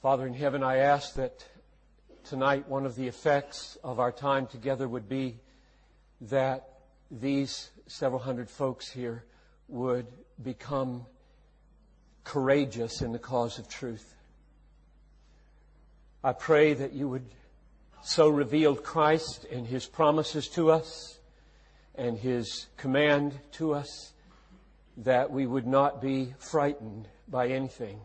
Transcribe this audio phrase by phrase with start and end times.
[0.00, 1.44] Father in heaven, I ask that
[2.22, 5.40] tonight one of the effects of our time together would be
[6.20, 6.68] that
[7.10, 9.24] these several hundred folks here
[9.66, 10.06] would
[10.40, 11.04] become
[12.22, 14.14] courageous in the cause of truth.
[16.22, 17.26] I pray that you would
[18.00, 21.18] so reveal Christ and His promises to us
[21.96, 24.12] and His command to us
[24.98, 27.98] that we would not be frightened by anything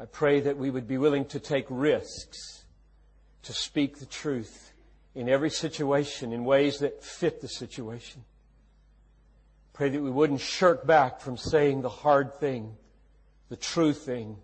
[0.00, 2.62] I pray that we would be willing to take risks
[3.42, 4.72] to speak the truth
[5.14, 8.22] in every situation in ways that fit the situation.
[9.72, 12.76] Pray that we wouldn't shirk back from saying the hard thing,
[13.48, 14.36] the true thing,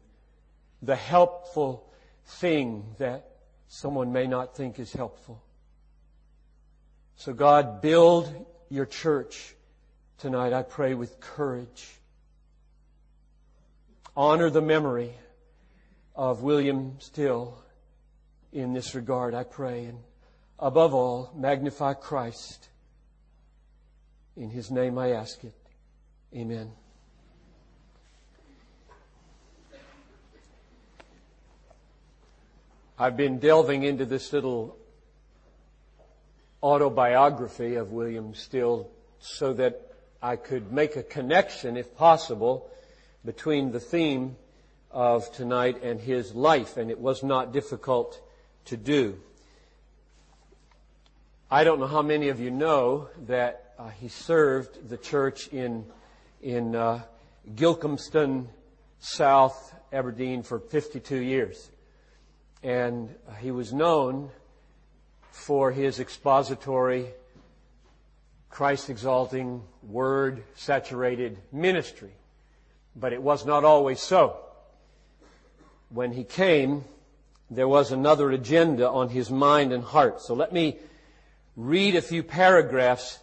[0.83, 1.89] the helpful
[2.27, 3.37] thing that
[3.69, 5.41] someone may not think is helpful.
[7.15, 9.55] So God, build your church
[10.19, 11.87] tonight, I pray, with courage.
[14.17, 15.13] Honor the memory
[16.15, 17.59] of William Still
[18.53, 19.87] in this regard, I pray.
[19.87, 19.99] And
[20.59, 22.69] above all, magnify Christ.
[24.37, 25.55] In His name I ask it.
[26.35, 26.71] Amen.
[32.97, 34.77] I've been delving into this little
[36.63, 39.81] autobiography of William Still so that
[40.23, 42.71] I could make a connection, if possible,
[43.25, 44.37] between the theme
[44.95, 48.21] of tonight and his life, and it was not difficult
[48.67, 49.19] to do.
[51.51, 55.85] I don't know how many of you know that uh, he served the church in
[56.43, 57.03] in uh,
[57.55, 58.47] Gilcomston,
[59.01, 61.71] South Aberdeen, for 52 years,
[62.63, 64.31] and he was known
[65.31, 67.07] for his expository,
[68.51, 72.13] Christ-exalting, word-saturated ministry.
[72.95, 74.44] But it was not always so
[75.95, 76.85] when he came,
[77.49, 80.21] there was another agenda on his mind and heart.
[80.21, 80.77] So let me
[81.57, 83.21] read a few paragraphs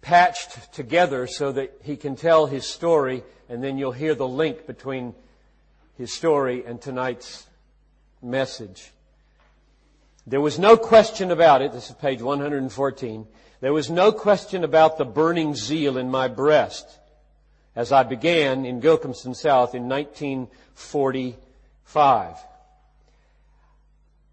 [0.00, 4.64] patched together so that he can tell his story and then you'll hear the link
[4.64, 5.12] between
[5.96, 7.48] his story and tonight's
[8.22, 8.92] message.
[10.24, 11.72] There was no question about it.
[11.72, 13.26] This is page 114.
[13.60, 16.86] There was no question about the burning zeal in my breast
[17.74, 21.36] as I began in Gilcomston South in 1940
[21.88, 22.36] 5.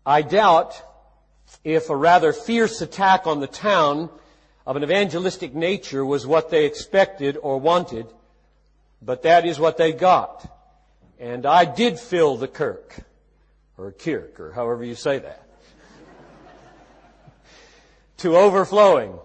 [0.05, 0.81] I doubt
[1.63, 4.09] if a rather fierce attack on the town
[4.67, 8.07] of an evangelistic nature was what they expected or wanted,
[9.01, 10.45] but that is what they got.
[11.17, 12.97] And I did fill the kirk,
[13.77, 15.47] or kirk, or however you say that,
[18.17, 19.17] to overflowing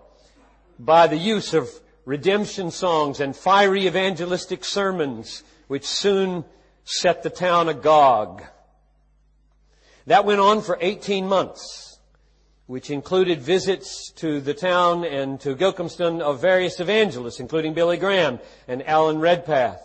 [0.79, 1.69] by the use of
[2.05, 6.45] redemption songs and fiery evangelistic sermons, which soon
[6.85, 8.43] set the town agog.
[10.07, 11.99] That went on for 18 months,
[12.67, 18.39] which included visits to the town and to Gilcomston of various evangelists, including Billy Graham
[18.67, 19.83] and Alan Redpath.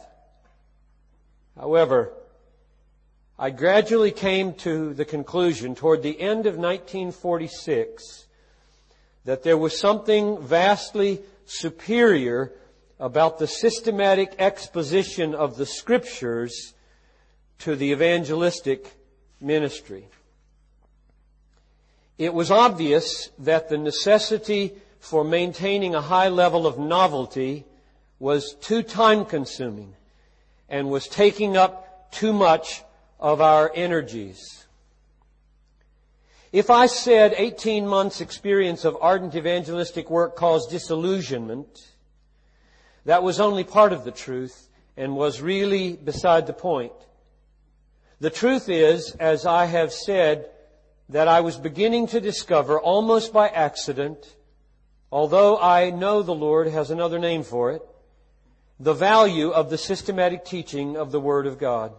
[1.57, 2.13] However,
[3.37, 8.27] I gradually came to the conclusion toward the end of 1946
[9.25, 12.53] that there was something vastly superior
[12.99, 16.74] about the systematic exposition of the scriptures
[17.59, 18.95] to the evangelistic
[19.39, 20.07] ministry.
[22.17, 27.65] It was obvious that the necessity for maintaining a high level of novelty
[28.19, 29.95] was too time consuming
[30.69, 32.83] and was taking up too much
[33.19, 34.65] of our energies.
[36.51, 41.91] If I said 18 months experience of ardent evangelistic work caused disillusionment,
[43.03, 46.93] that was only part of the truth and was really beside the point.
[48.25, 50.49] The truth is, as I have said,
[51.09, 54.35] that I was beginning to discover almost by accident,
[55.11, 57.83] although I know the Lord has another name for it,
[58.79, 61.93] the value of the systematic teaching of the Word of God.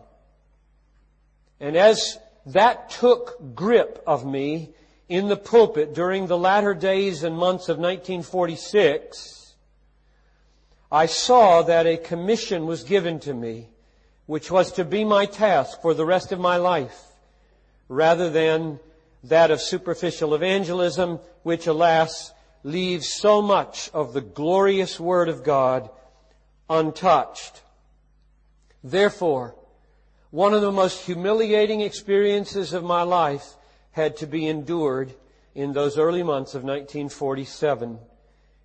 [1.60, 4.70] And as that took grip of me
[5.08, 9.54] in the pulpit during the latter days and months of 1946,
[10.90, 13.68] I saw that a commission was given to me
[14.26, 17.00] which was to be my task for the rest of my life,
[17.88, 18.78] rather than
[19.24, 22.32] that of superficial evangelism, which alas,
[22.62, 25.88] leaves so much of the glorious Word of God
[26.68, 27.62] untouched.
[28.82, 29.54] Therefore,
[30.30, 33.54] one of the most humiliating experiences of my life
[33.92, 35.14] had to be endured
[35.54, 37.98] in those early months of 1947.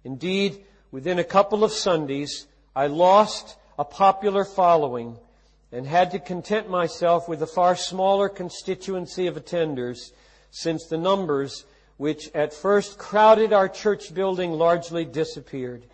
[0.03, 5.17] Indeed, within a couple of Sundays, I lost a popular following
[5.71, 10.11] and had to content myself with a far smaller constituency of attenders
[10.51, 11.65] since the numbers
[11.97, 15.85] which at first crowded our church building largely disappeared.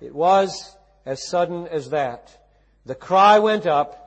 [0.00, 2.46] It was as sudden as that.
[2.86, 4.02] The cry went up,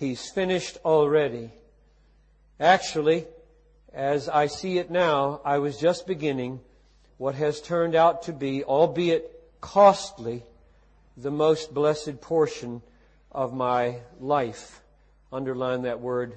[0.00, 1.50] He's finished already.
[2.58, 3.26] Actually,
[3.92, 6.60] as I see it now, I was just beginning
[7.18, 9.30] what has turned out to be, albeit
[9.60, 10.42] costly,
[11.18, 12.80] the most blessed portion
[13.32, 14.80] of my life.
[15.32, 16.34] Underline that word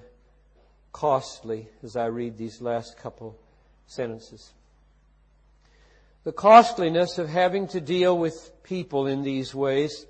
[0.91, 3.37] costly as I read these last couple
[3.87, 4.53] sentences.
[6.23, 10.05] The costliness of having to deal with people in these ways,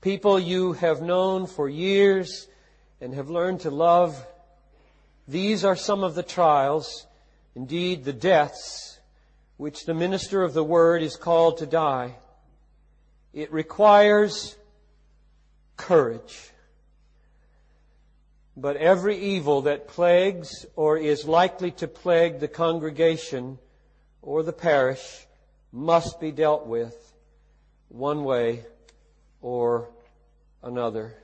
[0.00, 2.48] people you have known for years
[3.00, 4.26] and have learned to love,
[5.26, 7.06] these are some of the trials,
[7.54, 8.98] indeed the deaths,
[9.56, 12.16] which the minister of the word is called to die.
[13.32, 14.56] It requires
[15.80, 16.50] courage.
[18.56, 23.58] But every evil that plagues or is likely to plague the congregation
[24.20, 25.26] or the parish
[25.72, 27.14] must be dealt with
[27.88, 28.64] one way
[29.40, 29.88] or
[30.62, 31.14] another.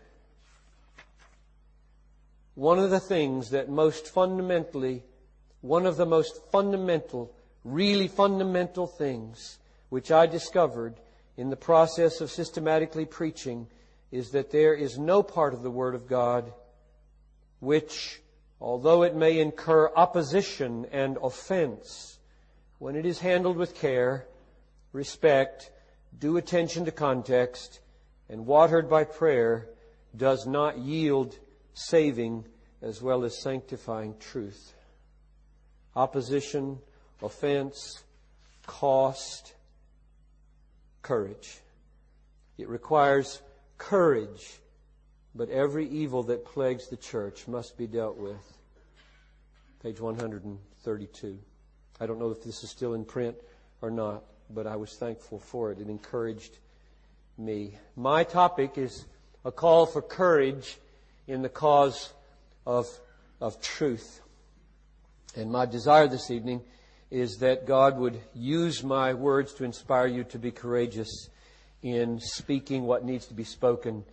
[2.55, 5.03] One of the things that most fundamentally,
[5.61, 9.59] one of the most fundamental, really fundamental things
[9.91, 10.95] which I discovered
[11.37, 13.67] in the process of systematically preaching
[14.17, 16.51] is that there is no part of the Word of God
[17.61, 18.23] which,
[18.61, 22.19] although it may incur opposition and offense,
[22.79, 24.27] when it is handled with care,
[24.93, 25.71] respect,
[26.19, 27.81] due attention to context,
[28.31, 29.69] and watered by prayer,
[30.17, 31.39] does not yield
[31.75, 32.47] saving
[32.81, 34.73] as well as sanctifying truth.
[35.95, 36.79] Opposition,
[37.23, 38.03] offense,
[38.67, 39.55] cost,
[41.03, 41.59] courage.
[42.57, 43.43] It requires
[43.79, 44.59] courage,
[45.35, 48.59] but every evil that plagues the church must be dealt with.
[49.83, 51.39] Page 132.
[52.01, 53.37] I don't know if this is still in print
[53.83, 55.81] or not, but I was thankful for it.
[55.81, 56.59] It encouraged
[57.39, 57.75] me.
[57.95, 59.05] My topic is
[59.45, 60.79] a call for courage
[61.27, 62.13] in the cause
[62.67, 62.87] of,
[63.41, 64.21] of truth.
[65.37, 66.63] And my desire this evening
[67.11, 71.29] is that God would use my words to inspire you to be courageous
[71.83, 74.05] in speaking what needs to be spoken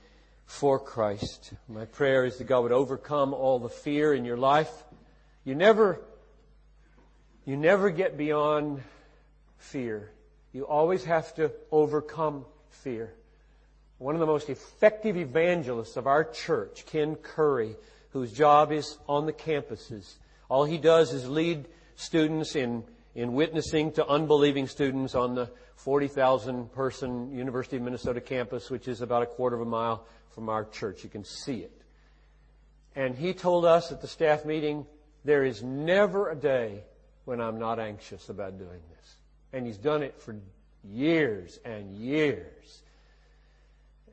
[0.46, 1.54] for Christ.
[1.68, 4.72] My prayer is that God would overcome all the fear in your life.
[5.44, 6.02] You never,
[7.46, 8.84] you never get beyond
[9.58, 10.12] fear.
[10.52, 13.14] You always have to overcome fear.
[13.98, 17.76] One of the most effective evangelists of our church, Ken Curry,
[18.10, 20.16] whose job is on the campuses,
[20.50, 22.84] all he does is lead students in,
[23.16, 29.02] in witnessing to unbelieving students on the 40,000 person University of Minnesota campus, which is
[29.02, 31.04] about a quarter of a mile from our church.
[31.04, 31.82] You can see it.
[32.96, 34.86] And he told us at the staff meeting,
[35.26, 36.84] there is never a day
[37.26, 39.16] when I'm not anxious about doing this.
[39.52, 40.36] And he's done it for
[40.84, 42.82] years and years.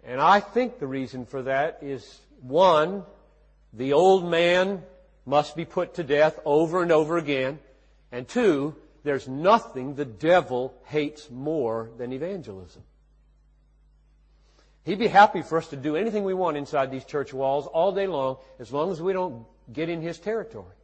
[0.04, 3.04] And I think the reason for that is one,
[3.72, 4.82] the old man
[5.26, 7.58] must be put to death over and over again.
[8.12, 12.82] And two, there's nothing the devil hates more than evangelism.
[14.84, 17.92] He'd be happy for us to do anything we want inside these church walls all
[17.92, 20.74] day long, as long as we don't get in his territory.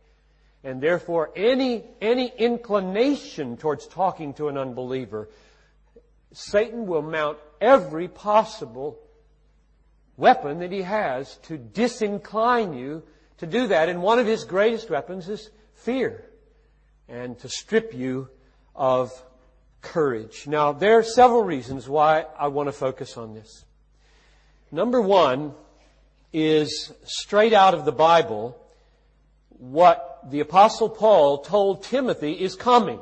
[0.63, 5.29] And therefore, any, any inclination towards talking to an unbeliever,
[6.33, 8.99] Satan will mount every possible
[10.17, 13.03] weapon that he has to disincline you
[13.39, 13.89] to do that.
[13.89, 16.25] And one of his greatest weapons is fear
[17.09, 18.29] and to strip you
[18.75, 19.13] of
[19.83, 20.47] courage.
[20.47, 23.65] Now, there are several reasons why I want to focus on this.
[24.73, 25.55] Number one
[26.33, 28.59] is straight out of the Bible
[29.59, 32.99] what the apostle Paul told Timothy is coming.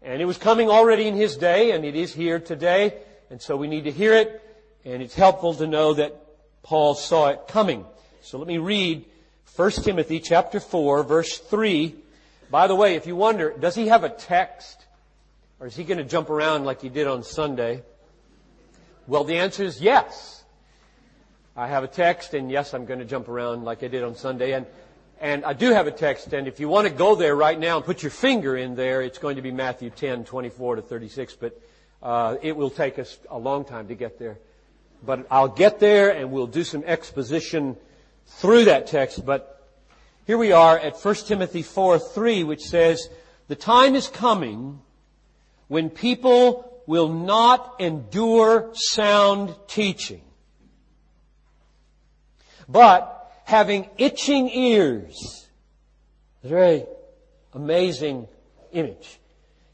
[0.00, 2.94] And it was coming already in his day and it is here today.
[3.30, 4.42] And so we need to hear it
[4.84, 6.14] and it's helpful to know that
[6.62, 7.84] Paul saw it coming.
[8.22, 9.04] So let me read
[9.56, 11.94] 1 Timothy chapter 4 verse 3
[12.56, 14.86] by the way, if you wonder, does he have a text?
[15.60, 17.82] Or is he going to jump around like he did on Sunday?
[19.06, 20.42] Well, the answer is yes.
[21.54, 24.14] I have a text, and yes, I'm going to jump around like I did on
[24.14, 24.54] Sunday.
[24.54, 24.64] And,
[25.20, 27.76] and I do have a text, and if you want to go there right now
[27.76, 31.36] and put your finger in there, it's going to be Matthew 10, 24 to 36,
[31.36, 31.60] but
[32.02, 34.38] uh, it will take us a long time to get there.
[35.04, 37.76] But I'll get there, and we'll do some exposition
[38.24, 39.55] through that text, but
[40.26, 43.08] here we are at 1 Timothy 4 3, which says,
[43.46, 44.80] The time is coming
[45.68, 50.22] when people will not endure sound teaching,
[52.68, 55.46] But having itching ears.
[56.42, 56.86] A very
[57.52, 58.26] amazing
[58.72, 59.20] image.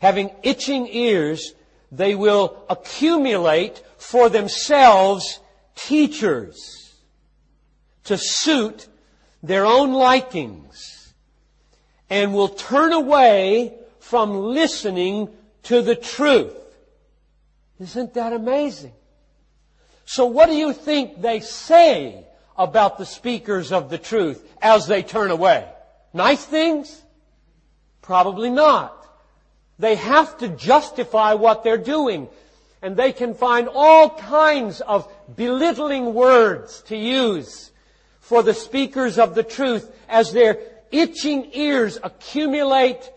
[0.01, 1.55] Having itching ears,
[1.91, 5.41] they will accumulate for themselves
[5.75, 6.93] teachers
[8.05, 8.89] to suit
[9.43, 11.15] their own likings
[12.09, 15.29] and will turn away from listening
[15.65, 16.55] to the truth.
[17.81, 18.93] Isn't that amazing?
[20.05, 22.25] So what do you think they say
[22.57, 25.69] about the speakers of the truth as they turn away?
[26.13, 27.03] Nice things?
[28.03, 28.99] Probably not.
[29.79, 32.29] They have to justify what they're doing.
[32.83, 37.72] And they can find all kinds of belittling words to use
[38.33, 40.59] for the speakers of the truth as their
[40.91, 43.13] itching ears accumulate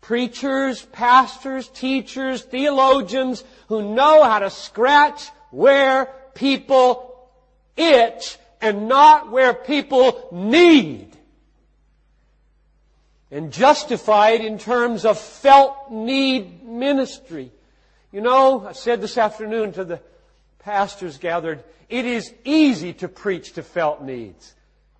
[0.00, 7.30] preachers, pastors, teachers, theologians who know how to scratch where people
[7.76, 11.16] itch and not where people need.
[13.30, 17.52] And justify it in terms of felt need ministry.
[18.10, 20.00] You know, I said this afternoon to the
[20.58, 24.54] pastors gathered, it is easy to preach to felt needs.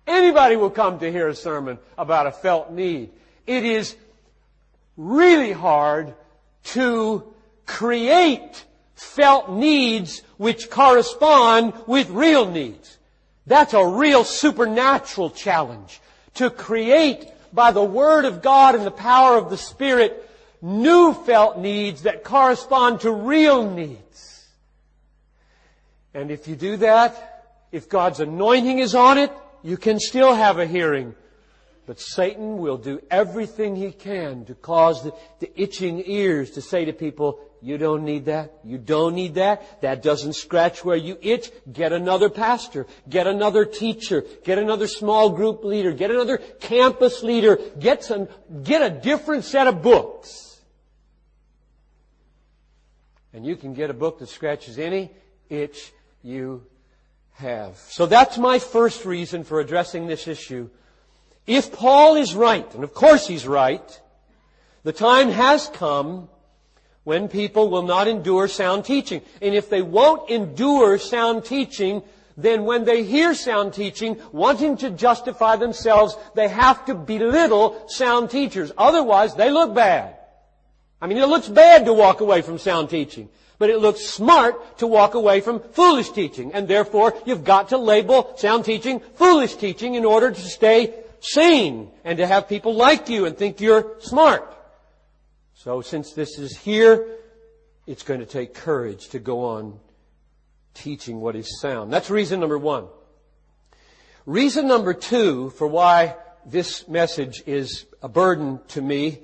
[0.07, 3.11] Anybody will come to hear a sermon about a felt need.
[3.45, 3.95] It is
[4.97, 6.15] really hard
[6.63, 7.23] to
[7.65, 8.65] create
[8.95, 12.97] felt needs which correspond with real needs.
[13.45, 16.01] That's a real supernatural challenge.
[16.35, 20.29] To create by the Word of God and the power of the Spirit
[20.61, 24.28] new felt needs that correspond to real needs.
[26.13, 29.31] And if you do that, if God's anointing is on it,
[29.63, 31.15] you can still have a hearing
[31.89, 36.85] but Satan will do everything he can to cause the, the, itching ears to say
[36.85, 38.53] to people, you don't need that.
[38.63, 39.81] You don't need that.
[39.81, 41.49] That doesn't scratch where you itch.
[41.73, 42.85] Get another pastor.
[43.09, 44.23] Get another teacher.
[44.43, 45.91] Get another small group leader.
[45.91, 47.57] Get another campus leader.
[47.79, 48.27] Get some,
[48.61, 50.61] get a different set of books.
[53.33, 55.09] And you can get a book that scratches any
[55.49, 55.91] itch
[56.23, 56.63] you
[57.33, 57.77] have.
[57.77, 60.69] So that's my first reason for addressing this issue
[61.49, 64.01] if Paul is right, and of course he's right,
[64.83, 66.29] the time has come
[67.05, 69.23] when people will not endure sound teaching.
[69.41, 72.03] And if they won't endure sound teaching,
[72.37, 78.29] then when they hear sound teaching, wanting to justify themselves, they have to belittle sound
[78.29, 78.71] teachers.
[78.77, 80.17] Otherwise, they look bad.
[81.01, 83.27] I mean, it looks bad to walk away from sound teaching.
[83.59, 86.53] But it looks smart to walk away from foolish teaching.
[86.53, 91.91] And therefore, you've got to label sound teaching foolish teaching in order to stay sane
[92.03, 94.55] and to have people like you and think you're smart.
[95.55, 97.05] So since this is here,
[97.85, 99.77] it's going to take courage to go on
[100.73, 101.91] teaching what is sound.
[101.91, 102.87] That's reason number one.
[104.25, 109.19] Reason number two for why this message is a burden to me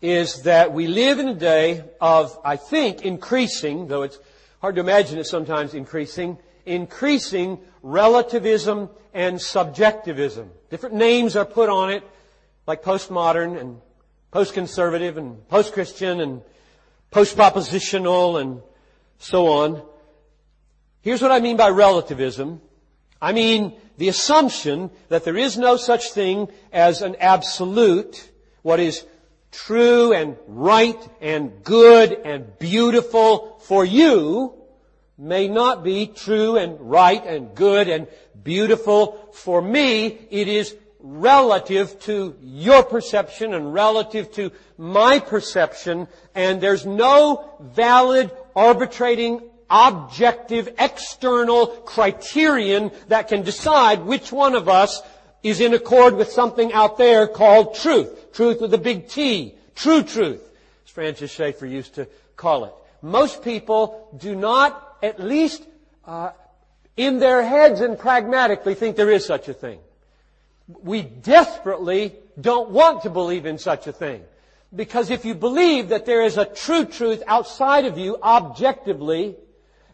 [0.00, 4.18] is that we live in a day of, I think, increasing, though it's
[4.60, 10.50] hard to imagine it sometimes increasing, increasing relativism and subjectivism.
[10.70, 12.04] Different names are put on it,
[12.66, 13.80] like postmodern and
[14.30, 16.42] post-conservative and post-Christian and
[17.10, 18.62] post-propositional and
[19.18, 19.82] so on.
[21.00, 22.60] Here's what I mean by relativism.
[23.20, 28.30] I mean the assumption that there is no such thing as an absolute,
[28.62, 29.04] what is
[29.66, 34.54] true and right and good and beautiful for you
[35.18, 38.06] may not be true and right and good and
[38.42, 40.06] beautiful for me.
[40.30, 48.30] It is relative to your perception and relative to my perception and there's no valid
[48.54, 55.02] arbitrating objective external criterion that can decide which one of us
[55.42, 58.17] is in accord with something out there called truth.
[58.32, 59.54] Truth with a big T.
[59.74, 60.42] True truth.
[60.84, 62.72] As Francis Schaeffer used to call it.
[63.02, 65.62] Most people do not at least
[66.04, 66.30] uh,
[66.96, 69.78] in their heads and pragmatically think there is such a thing.
[70.82, 74.22] We desperately don't want to believe in such a thing.
[74.74, 79.36] Because if you believe that there is a true truth outside of you objectively,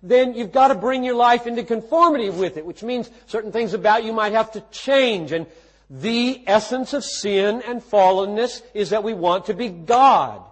[0.03, 3.73] then you've got to bring your life into conformity with it, which means certain things
[3.73, 5.31] about you might have to change.
[5.31, 5.47] And
[5.91, 10.43] the essence of sin and fallenness is that we want to be God.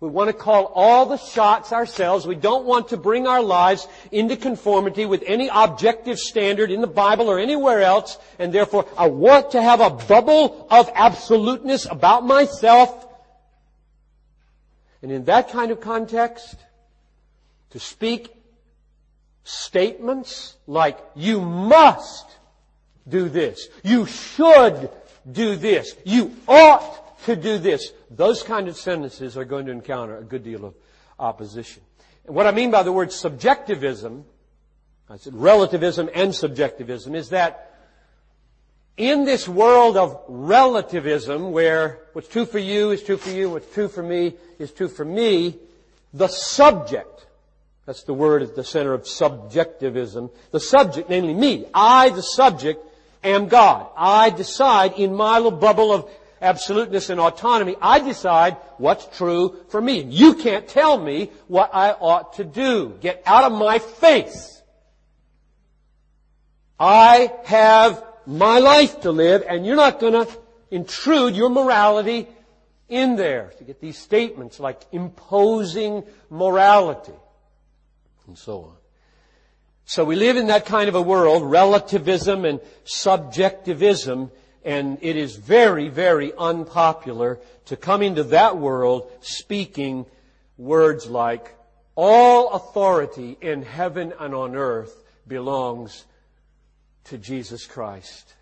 [0.00, 2.26] We want to call all the shots ourselves.
[2.26, 6.86] We don't want to bring our lives into conformity with any objective standard in the
[6.86, 8.16] Bible or anywhere else.
[8.38, 13.08] And therefore, I want to have a bubble of absoluteness about myself.
[15.02, 16.56] And in that kind of context,
[17.70, 18.34] to speak
[19.44, 22.26] statements like, you must
[23.10, 23.68] do this.
[23.82, 24.90] You should
[25.30, 25.94] do this.
[26.04, 27.92] You ought to do this.
[28.10, 30.74] Those kind of sentences are going to encounter a good deal of
[31.18, 31.82] opposition.
[32.26, 34.24] And what I mean by the word subjectivism,
[35.08, 37.66] I said relativism and subjectivism, is that
[38.96, 43.72] in this world of relativism where what's true for you is true for you, what's
[43.72, 45.56] true for me is true for me,
[46.12, 47.26] the subject,
[47.86, 52.84] that's the word at the center of subjectivism, the subject, namely me, I, the subject,
[53.22, 53.88] am God.
[53.96, 56.10] I decide in my little bubble of
[56.40, 60.02] absoluteness and autonomy, I decide what's true for me.
[60.02, 62.96] You can't tell me what I ought to do.
[63.00, 64.62] Get out of my face.
[66.78, 70.26] I have my life to live and you're not gonna
[70.70, 72.26] intrude your morality
[72.88, 73.52] in there.
[73.58, 77.12] To get these statements like imposing morality
[78.26, 78.79] and so on.
[79.90, 84.30] So we live in that kind of a world, relativism and subjectivism,
[84.64, 90.06] and it is very, very unpopular to come into that world speaking
[90.56, 91.56] words like,
[91.96, 96.04] all authority in heaven and on earth belongs
[97.06, 98.32] to Jesus Christ.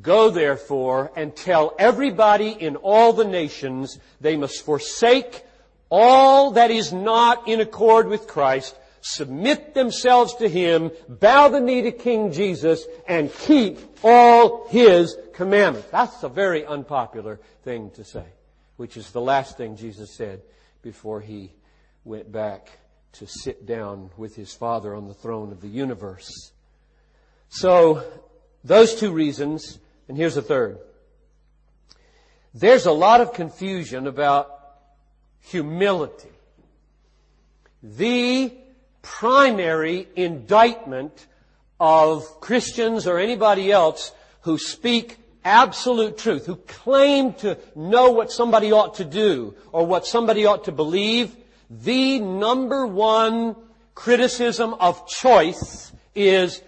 [0.00, 5.42] Go therefore and tell everybody in all the nations they must forsake
[5.90, 8.76] all that is not in accord with Christ
[9.14, 15.88] submit themselves to Him, bow the knee to King Jesus, and keep all His commandments.
[15.90, 18.24] That's a very unpopular thing to say,
[18.76, 20.42] which is the last thing Jesus said
[20.82, 21.52] before He
[22.04, 22.68] went back
[23.12, 26.52] to sit down with His Father on the throne of the universe.
[27.48, 28.04] So,
[28.62, 30.78] those two reasons, and here's a third.
[32.52, 34.50] There's a lot of confusion about
[35.40, 36.28] humility.
[37.82, 38.52] The
[39.02, 41.26] primary indictment
[41.80, 44.12] of Christians or anybody else
[44.42, 50.06] who speak absolute truth, who claim to know what somebody ought to do or what
[50.06, 51.34] somebody ought to believe,
[51.70, 53.56] the number one
[53.94, 56.62] criticism of choice is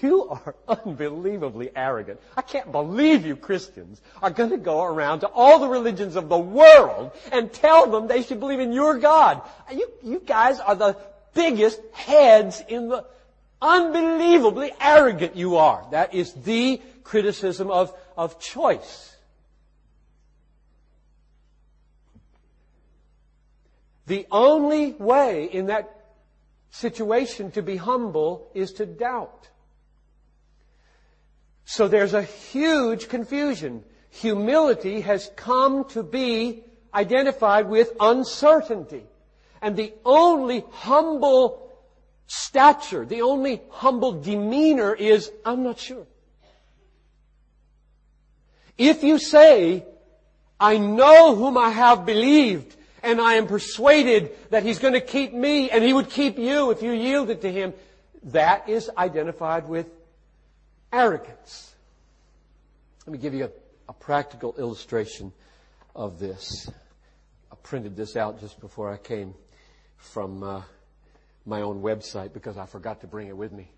[0.00, 2.20] you are unbelievably arrogant.
[2.36, 6.28] I can't believe you Christians are going to go around to all the religions of
[6.28, 9.42] the world and tell them they should believe in your God.
[9.72, 10.96] You, you guys are the
[11.36, 13.04] biggest heads in the
[13.62, 15.86] unbelievably arrogant you are.
[15.92, 19.14] That is the criticism of, of choice.
[24.06, 25.92] The only way in that
[26.70, 29.48] situation to be humble is to doubt.
[31.64, 33.82] So there's a huge confusion.
[34.10, 36.62] Humility has come to be
[36.94, 39.04] identified with uncertainty.
[39.62, 41.66] And the only humble
[42.26, 46.06] stature, the only humble demeanor is, I'm not sure.
[48.76, 49.84] If you say,
[50.60, 55.32] I know whom I have believed, and I am persuaded that He's going to keep
[55.32, 57.72] me, and He would keep you if you yielded to Him,
[58.24, 59.86] that is identified with
[60.92, 61.74] arrogance.
[63.06, 63.50] Let me give you a,
[63.88, 65.32] a practical illustration
[65.94, 66.68] of this.
[67.52, 69.34] I printed this out just before I came
[69.96, 70.62] from uh,
[71.44, 73.70] my own website because I forgot to bring it with me.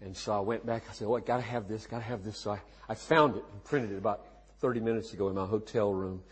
[0.00, 0.84] And so I went back.
[0.90, 1.86] I said, "Oh, I gotta have this.
[1.86, 4.26] Gotta have this." So I, I found it and printed it about
[4.60, 6.22] 30 minutes ago in my hotel room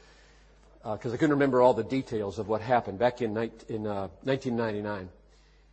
[0.85, 3.31] because uh, I couldn't remember all the details of what happened back in,
[3.69, 5.09] in uh, 1999.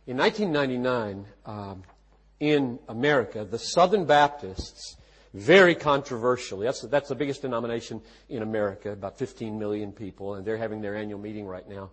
[0.06, 1.82] In 1999, um,
[2.40, 4.96] in America, the Southern Baptists,
[5.34, 10.56] very controversially, that's, that's the biggest denomination in America, about 15 million people, and they're
[10.56, 11.90] having their annual meeting right now.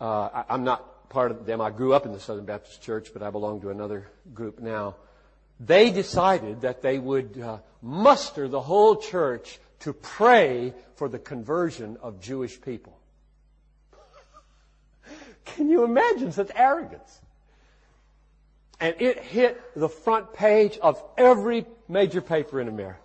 [0.00, 1.60] Uh, I, am not part of them.
[1.60, 4.94] I grew up in the Southern Baptist Church, but I belong to another group now.
[5.58, 11.98] They decided that they would uh, muster the whole church to pray for the conversion
[12.00, 12.98] of Jewish people.
[15.44, 17.20] Can you imagine such arrogance?
[18.80, 22.96] And it hit the front page of every major paper in America.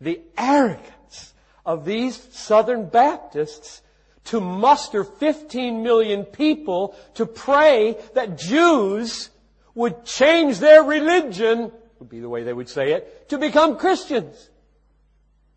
[0.00, 1.32] The arrogance
[1.64, 3.82] of these Southern Baptists
[4.24, 9.30] to muster 15 million people to pray that Jews
[9.74, 14.50] would change their religion, would be the way they would say it, to become Christians.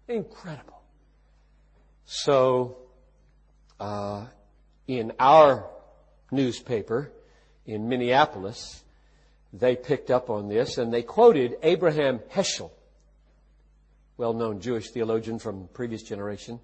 [0.07, 0.81] Incredible.
[2.05, 2.77] So,
[3.79, 4.25] uh,
[4.87, 5.69] in our
[6.31, 7.11] newspaper
[7.65, 8.83] in Minneapolis,
[9.53, 12.71] they picked up on this and they quoted Abraham Heschel,
[14.17, 16.59] well-known Jewish theologian from previous generation,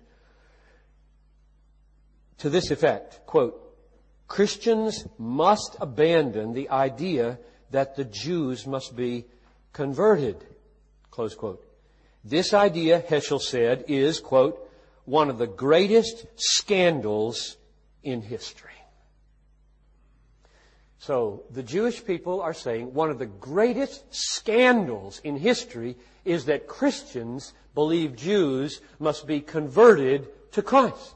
[2.39, 3.63] to this effect, quote,
[4.27, 7.39] Christians must abandon the idea
[7.71, 9.25] that the Jews must be
[9.73, 10.43] converted.
[11.11, 11.63] Close quote.
[12.23, 14.69] This idea, Heschel said, is, quote,
[15.05, 17.55] one of the greatest scandals
[18.03, 18.71] in history.
[20.99, 25.95] So the Jewish people are saying one of the greatest scandals in history
[26.25, 31.15] is that Christians believe Jews must be converted to Christ.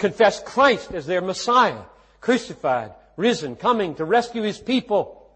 [0.00, 1.82] Confess Christ as their Messiah,
[2.22, 5.30] crucified, risen, coming to rescue His people.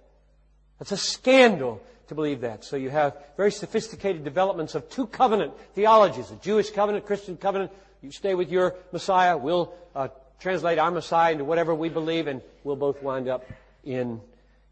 [0.78, 2.64] That's a scandal to believe that.
[2.64, 7.72] So you have very sophisticated developments of two covenant theologies, a Jewish covenant, Christian covenant.
[8.00, 10.08] You stay with your Messiah, we'll uh,
[10.40, 13.44] translate our Messiah into whatever we believe, and we'll both wind up
[13.84, 14.22] in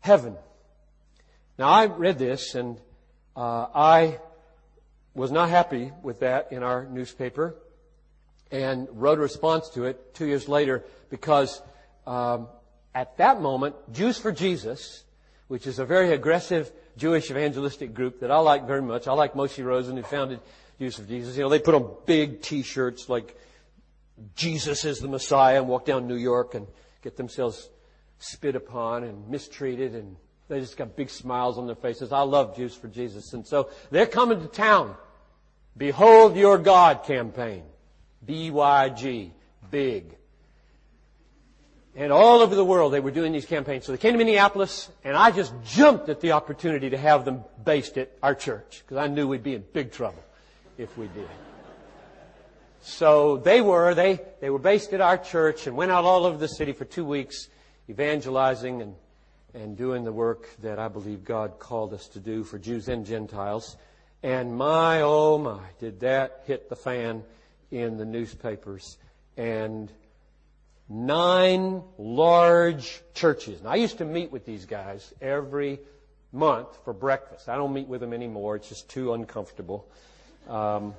[0.00, 0.36] heaven.
[1.58, 2.78] Now, I read this, and
[3.36, 4.18] uh, I
[5.14, 7.54] was not happy with that in our newspaper,
[8.52, 11.60] and wrote a response to it two years later because
[12.06, 12.48] um,
[12.94, 15.04] at that moment, Jews for Jesus,
[15.48, 19.08] which is a very aggressive Jewish evangelistic group that I like very much.
[19.08, 20.40] I like Moshe Rosen, who founded
[20.78, 21.34] Jews for Jesus.
[21.36, 23.36] You know, they put on big T-shirts like
[24.36, 26.66] Jesus is the Messiah and walk down New York and
[27.02, 27.70] get themselves
[28.18, 30.16] spit upon and mistreated and
[30.48, 32.12] they just got big smiles on their faces.
[32.12, 33.32] I love Jews for Jesus.
[33.32, 34.94] And so they're coming to town.
[35.76, 37.62] Behold your God campaign.
[38.26, 39.32] B-Y-G.
[39.70, 40.16] Big.
[41.94, 43.84] And all over the world they were doing these campaigns.
[43.84, 47.44] So they came to Minneapolis and I just jumped at the opportunity to have them
[47.64, 50.22] based at our church because I knew we'd be in big trouble
[50.78, 51.28] if we did.
[52.80, 56.36] So they were, they, they were based at our church and went out all over
[56.36, 57.48] the city for two weeks
[57.88, 58.94] evangelizing and,
[59.54, 63.04] and doing the work that I believe God called us to do for Jews and
[63.04, 63.76] Gentiles.
[64.22, 67.22] And my, oh my, did that hit the fan
[67.72, 68.98] in the newspapers.
[69.36, 69.90] And
[70.88, 73.60] nine large churches.
[73.60, 75.80] And I used to meet with these guys every
[76.32, 77.48] month for breakfast.
[77.48, 78.56] I don't meet with them anymore.
[78.56, 79.88] It's just too uncomfortable.
[80.48, 80.94] Um,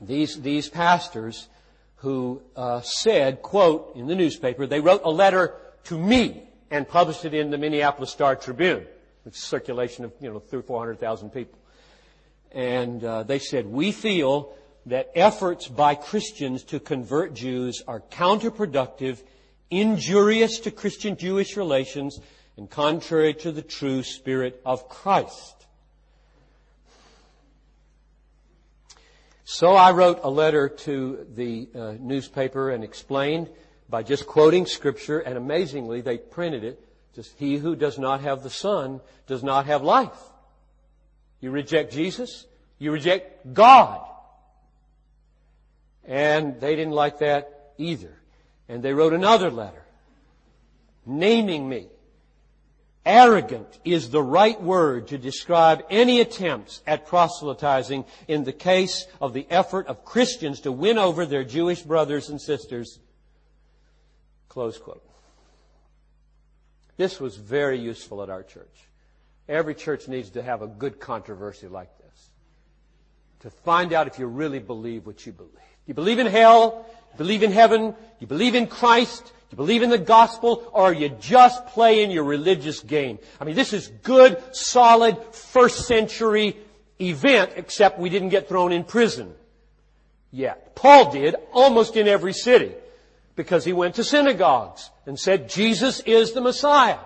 [0.00, 1.48] these, these pastors
[1.96, 7.24] who uh, said, quote, in the newspaper, they wrote a letter to me and published
[7.24, 8.86] it in the Minneapolis Star Tribune,
[9.22, 11.58] which is circulation of, you know, three, four hundred thousand people.
[12.50, 14.54] And uh, they said, we feel
[14.86, 19.22] that efforts by Christians to convert Jews are counterproductive,
[19.68, 22.20] injurious to Christian-Jewish relations,
[22.56, 25.66] and contrary to the true spirit of Christ.
[29.44, 33.48] So I wrote a letter to the uh, newspaper and explained
[33.88, 36.80] by just quoting scripture, and amazingly, they printed it.
[37.14, 40.18] Just he who does not have the Son does not have life.
[41.40, 42.46] You reject Jesus,
[42.78, 44.06] you reject God.
[46.06, 48.16] And they didn't like that either.
[48.68, 49.82] And they wrote another letter
[51.04, 51.86] naming me
[53.06, 59.32] Arrogant is the right word to describe any attempts at proselytizing in the case of
[59.32, 62.98] the effort of Christians to win over their Jewish brothers and sisters.
[64.48, 65.04] Close quote.
[66.96, 68.88] This was very useful at our church.
[69.48, 72.30] Every church needs to have a good controversy like this.
[73.40, 75.52] To find out if you really believe what you believe.
[75.86, 79.90] You believe in hell, you believe in heaven, you believe in Christ, you believe in
[79.90, 83.18] the gospel or are you just playing your religious game?
[83.40, 86.56] I mean, this is good, solid, first century
[87.00, 89.34] event, except we didn't get thrown in prison
[90.32, 90.74] yet.
[90.74, 92.72] Paul did almost in every city
[93.36, 96.98] because he went to synagogues and said, Jesus is the Messiah.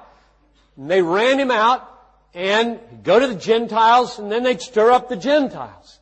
[0.77, 1.87] And they ran him out
[2.35, 5.99] and go to the Gentiles and then they'd stir up the Gentiles.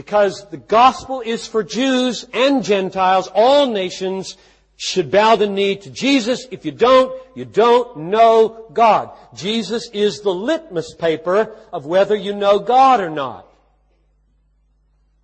[0.00, 3.28] Because the gospel is for Jews and Gentiles.
[3.34, 4.38] All nations
[4.78, 6.46] should bow the knee to Jesus.
[6.50, 9.10] If you don't, you don't know God.
[9.34, 13.46] Jesus is the litmus paper of whether you know God or not.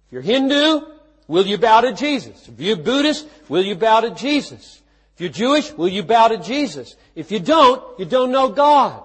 [0.09, 0.83] If you're Hindu,
[1.27, 2.47] will you bow to Jesus?
[2.47, 4.83] If you're Buddhist, will you bow to Jesus?
[5.15, 6.97] If you're Jewish, will you bow to Jesus?
[7.15, 9.03] If you don't, you don't know God.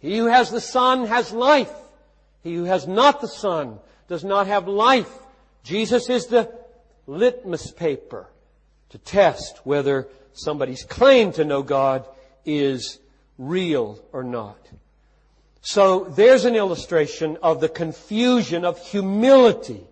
[0.00, 1.72] He who has the Son has life.
[2.42, 5.10] He who has not the Son does not have life.
[5.62, 6.52] Jesus is the
[7.06, 8.26] litmus paper
[8.90, 12.06] to test whether somebody's claim to know God
[12.44, 12.98] is
[13.38, 14.58] real or not.
[15.60, 19.82] So there's an illustration of the confusion of humility.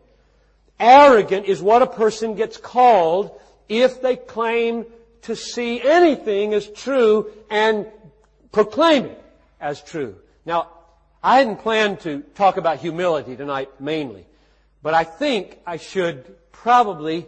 [0.80, 4.86] Arrogant is what a person gets called if they claim
[5.22, 7.86] to see anything as true and
[8.52, 9.24] proclaim it
[9.60, 10.16] as true.
[10.44, 10.68] Now,
[11.26, 14.24] I hadn't planned to talk about humility tonight mainly,
[14.80, 17.26] but I think I should probably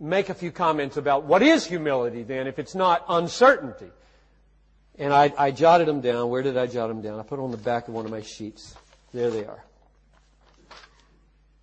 [0.00, 3.90] make a few comments about what is humility then if it's not uncertainty.
[4.98, 6.30] And I, I jotted them down.
[6.30, 7.20] Where did I jot them down?
[7.20, 8.74] I put them on the back of one of my sheets.
[9.12, 9.62] There they are.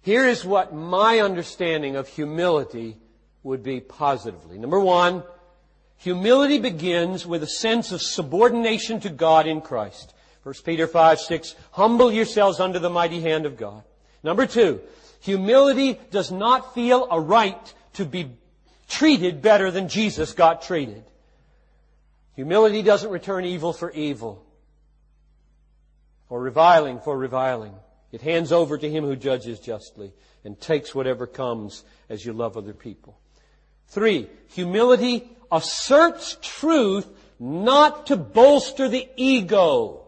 [0.03, 2.97] Here is what my understanding of humility
[3.41, 4.59] would be positively.
[4.59, 5.23] Number one,
[5.97, 10.11] humility begins with a sense of subordination to God in Christ.
[10.45, 13.81] 1 Peter 5, 6, humble yourselves under the mighty hand of God.
[14.21, 14.79] Number two,
[15.19, 18.29] humility does not feel a right to be
[18.87, 21.03] treated better than Jesus got treated.
[22.35, 24.45] Humility doesn't return evil for evil
[26.29, 27.73] or reviling for reviling.
[28.11, 32.55] It hands over to him who judges justly and takes whatever comes as you love
[32.55, 33.17] other people.
[33.87, 37.07] Three, humility asserts truth
[37.39, 40.04] not to bolster the ego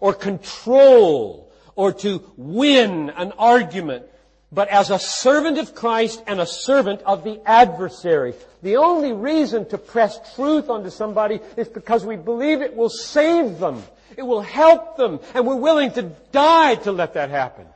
[0.00, 4.04] or control or to win an argument,
[4.50, 8.34] but as a servant of Christ and a servant of the adversary.
[8.62, 13.58] The only reason to press truth onto somebody is because we believe it will save
[13.58, 13.82] them.
[14.16, 15.20] It will help them.
[15.34, 17.66] And we're willing to die to let that happen.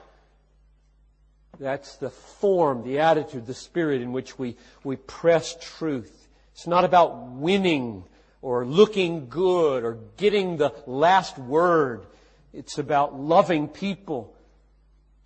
[1.60, 6.28] That's the form, the attitude, the spirit in which we, we press truth.
[6.54, 8.02] It's not about winning
[8.40, 12.04] or looking good or getting the last word.
[12.52, 14.34] It's about loving people.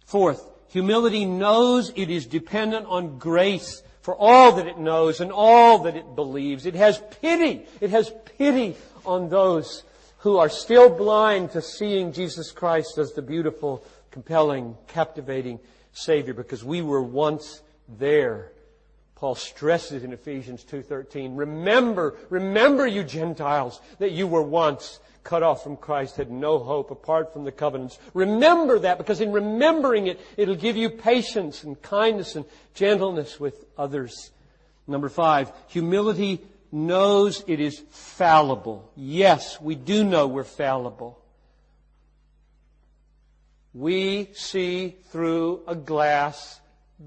[0.05, 5.81] Fourth, humility knows it is dependent on grace for all that it knows and all
[5.81, 6.65] that it believes.
[6.65, 7.67] It has pity.
[7.81, 9.83] It has pity on those
[10.19, 15.59] who are still blind to seeing Jesus Christ as the beautiful, compelling, captivating
[15.93, 18.53] Savior because we were once there.
[19.17, 25.65] Paul stresses in Ephesians 2.13, remember, remember you Gentiles that you were once cut off
[25.65, 27.99] from Christ, had no hope apart from the covenants.
[28.15, 33.65] Remember that because in remembering it, it'll give you patience and kindness and gentleness with
[33.77, 34.31] others.
[34.87, 38.89] Number five, humility knows it is fallible.
[38.95, 41.21] Yes, we do know we're fallible.
[43.75, 46.61] We see through a glass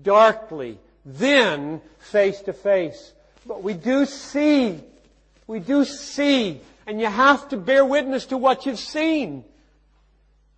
[0.04, 3.14] darkly, then face to face.
[3.46, 4.82] But we do see.
[5.48, 6.60] We do see.
[6.90, 9.46] And you have to bear witness to what you've seen.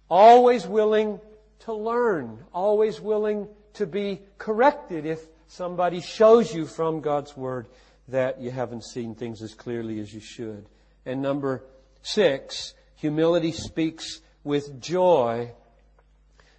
[0.10, 1.20] Always willing
[1.66, 2.46] to learn.
[2.54, 7.68] Always willing to be corrected if somebody shows you from God's Word
[8.08, 10.68] that you haven't seen things as clearly as you should.
[11.06, 11.66] And number
[12.02, 15.52] six, humility speaks with joy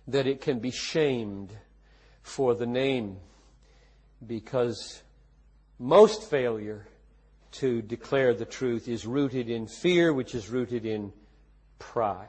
[0.07, 1.51] that it can be shamed
[2.23, 3.17] for the name
[4.27, 5.01] because
[5.79, 6.87] most failure
[7.53, 11.13] to declare the truth is rooted in fear, which is rooted in
[11.79, 12.29] pride.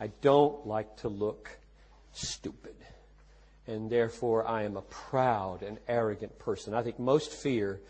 [0.00, 1.50] I don't like to look
[2.12, 2.74] stupid.
[3.66, 6.72] And therefore, I am a proud and arrogant person.
[6.72, 7.80] I think most fear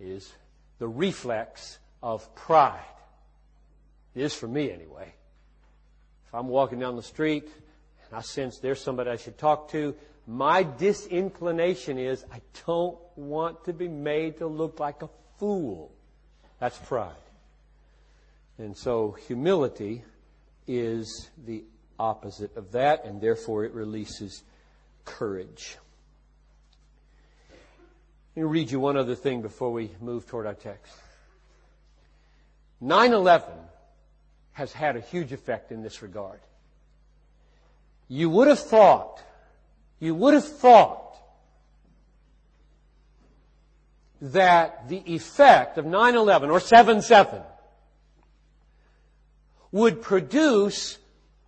[0.00, 0.32] is
[0.78, 2.80] the reflex of pride.
[4.14, 5.14] It is for me anyway.
[6.26, 9.94] If I'm walking down the street and I sense there's somebody I should talk to,
[10.26, 15.08] my disinclination is I don't want to be made to look like a
[15.38, 15.92] fool.
[16.58, 17.12] That's pride.
[18.58, 20.04] And so humility
[20.66, 21.64] is the
[21.98, 24.42] opposite of that, and therefore it releases
[25.04, 25.76] courage.
[28.34, 30.92] Let me read you one other thing before we move toward our text.
[32.82, 33.44] 9-11
[34.52, 36.40] has had a huge effect in this regard.
[38.08, 39.22] You would have thought,
[40.00, 41.16] you would have thought
[44.20, 47.44] that the effect of 9-11 or 7-7
[49.70, 50.98] would produce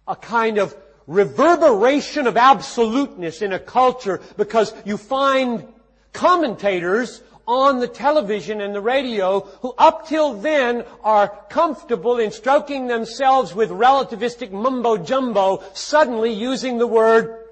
[0.06, 5.66] a kind of reverberation of absoluteness in a culture because you find
[6.12, 12.88] commentators on the television and the radio who up till then are comfortable in stroking
[12.88, 17.45] themselves with relativistic mumbo jumbo suddenly using the word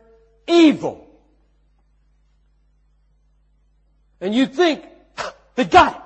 [0.46, 1.06] evil.
[4.20, 4.84] And you'd think,
[5.54, 6.02] they got it.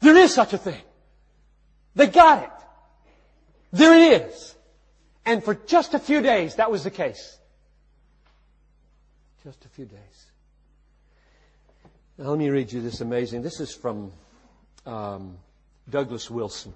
[0.00, 0.80] There is such a thing.
[1.94, 2.50] They got it.
[3.72, 4.56] There it is.
[5.24, 7.38] And for just a few days, that was the case.
[9.44, 10.26] Just a few days.
[12.18, 13.42] Now, let me read you this amazing.
[13.42, 14.12] This is from
[14.84, 15.38] um,
[15.88, 16.74] Douglas Wilson.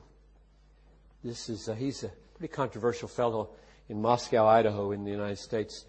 [1.23, 3.51] This is uh, he's a pretty controversial fellow
[3.89, 5.85] in Moscow, Idaho, in the United States,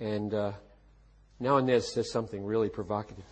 [0.00, 0.52] and uh,
[1.40, 3.24] now and then says something really provocative.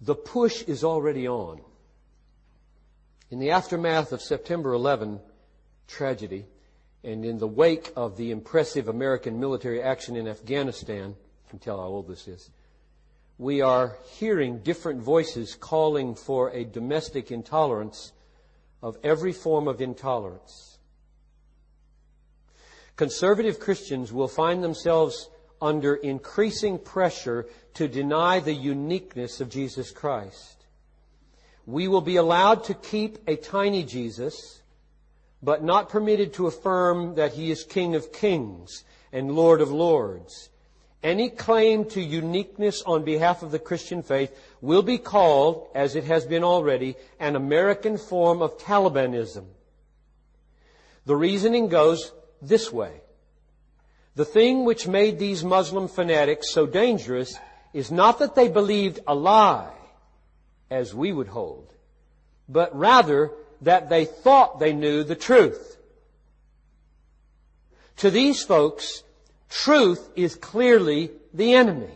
[0.00, 1.60] The push is already on.
[3.30, 5.20] In the aftermath of September 11
[5.86, 6.46] tragedy,
[7.02, 11.78] and in the wake of the impressive American military action in Afghanistan, you can tell
[11.78, 12.50] how old this is.
[13.38, 18.12] We are hearing different voices calling for a domestic intolerance
[18.82, 20.69] of every form of intolerance.
[23.00, 30.66] Conservative Christians will find themselves under increasing pressure to deny the uniqueness of Jesus Christ.
[31.64, 34.60] We will be allowed to keep a tiny Jesus,
[35.42, 38.84] but not permitted to affirm that he is King of Kings
[39.14, 40.50] and Lord of Lords.
[41.02, 46.04] Any claim to uniqueness on behalf of the Christian faith will be called, as it
[46.04, 49.46] has been already, an American form of Talibanism.
[51.06, 53.00] The reasoning goes this way.
[54.14, 57.36] The thing which made these Muslim fanatics so dangerous
[57.72, 59.72] is not that they believed a lie,
[60.70, 61.72] as we would hold,
[62.48, 63.30] but rather
[63.62, 65.76] that they thought they knew the truth.
[67.98, 69.02] To these folks,
[69.48, 71.94] truth is clearly the enemy.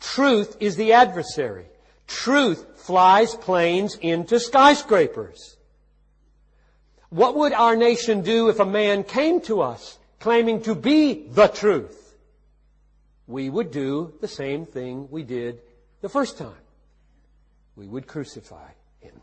[0.00, 1.66] Truth is the adversary.
[2.06, 5.55] Truth flies planes into skyscrapers.
[7.10, 11.46] What would our nation do if a man came to us claiming to be the
[11.46, 12.16] truth?
[13.26, 15.60] We would do the same thing we did
[16.00, 16.52] the first time.
[17.76, 19.20] We would crucify him.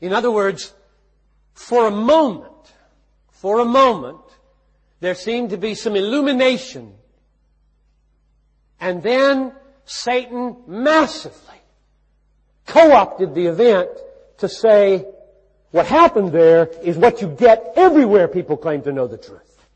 [0.00, 0.72] In other words,
[1.54, 2.52] for a moment,
[3.30, 4.20] for a moment,
[5.00, 6.94] there seemed to be some illumination.
[8.80, 9.52] And then
[9.84, 11.60] Satan massively
[12.66, 13.90] co-opted the event
[14.38, 15.06] to say,
[15.70, 19.66] what happened there is what you get everywhere people claim to know the truth.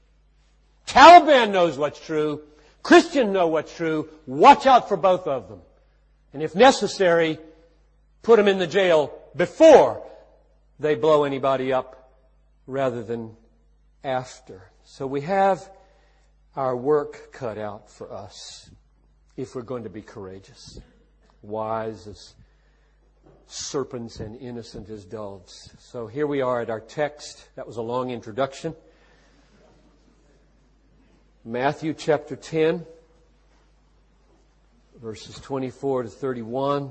[0.87, 2.43] Taliban knows what's true.
[2.83, 4.09] Christian know what's true.
[4.27, 5.61] Watch out for both of them.
[6.33, 7.39] And if necessary,
[8.23, 10.07] put them in the jail before
[10.79, 12.13] they blow anybody up
[12.67, 13.37] rather than
[14.05, 14.71] after.
[14.85, 15.69] So we have
[16.55, 18.71] our work cut out for us
[19.37, 20.81] if we're going to be courageous,
[21.43, 22.35] wise as
[23.47, 25.71] serpents and innocent as doves.
[25.79, 27.49] So here we are at our text.
[27.55, 28.75] That was a long introduction.
[31.45, 32.85] Matthew chapter 10,
[35.01, 36.91] verses 24 to 31.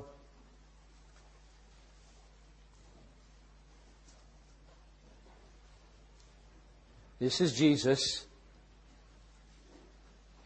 [7.20, 8.26] This is Jesus.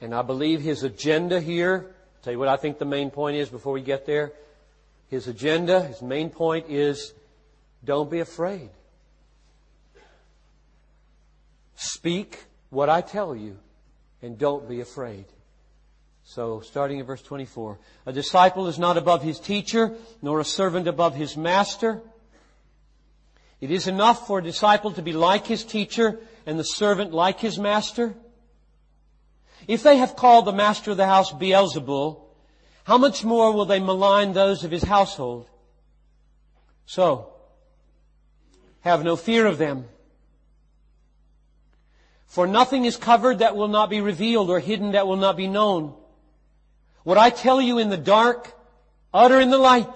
[0.02, 3.36] And I believe his agenda here, I'll tell you what I think the main point
[3.38, 4.34] is before we get there.
[5.10, 7.14] His agenda, his main point is
[7.84, 8.70] don't be afraid.
[11.76, 13.58] Speak what I tell you
[14.22, 15.26] and don't be afraid.
[16.24, 17.80] So, starting in verse 24.
[18.06, 22.02] A disciple is not above his teacher, nor a servant above his master.
[23.60, 27.40] It is enough for a disciple to be like his teacher and the servant like
[27.40, 28.14] his master.
[29.68, 32.22] If they have called the master of the house Beelzebul,
[32.90, 35.48] how much more will they malign those of his household?
[36.88, 37.32] So,
[38.80, 39.86] have no fear of them.
[42.26, 45.48] For nothing is covered that will not be revealed or hidden that will not be
[45.48, 45.94] known.
[47.04, 48.52] What I tell you in the dark,
[49.14, 49.96] utter in the light.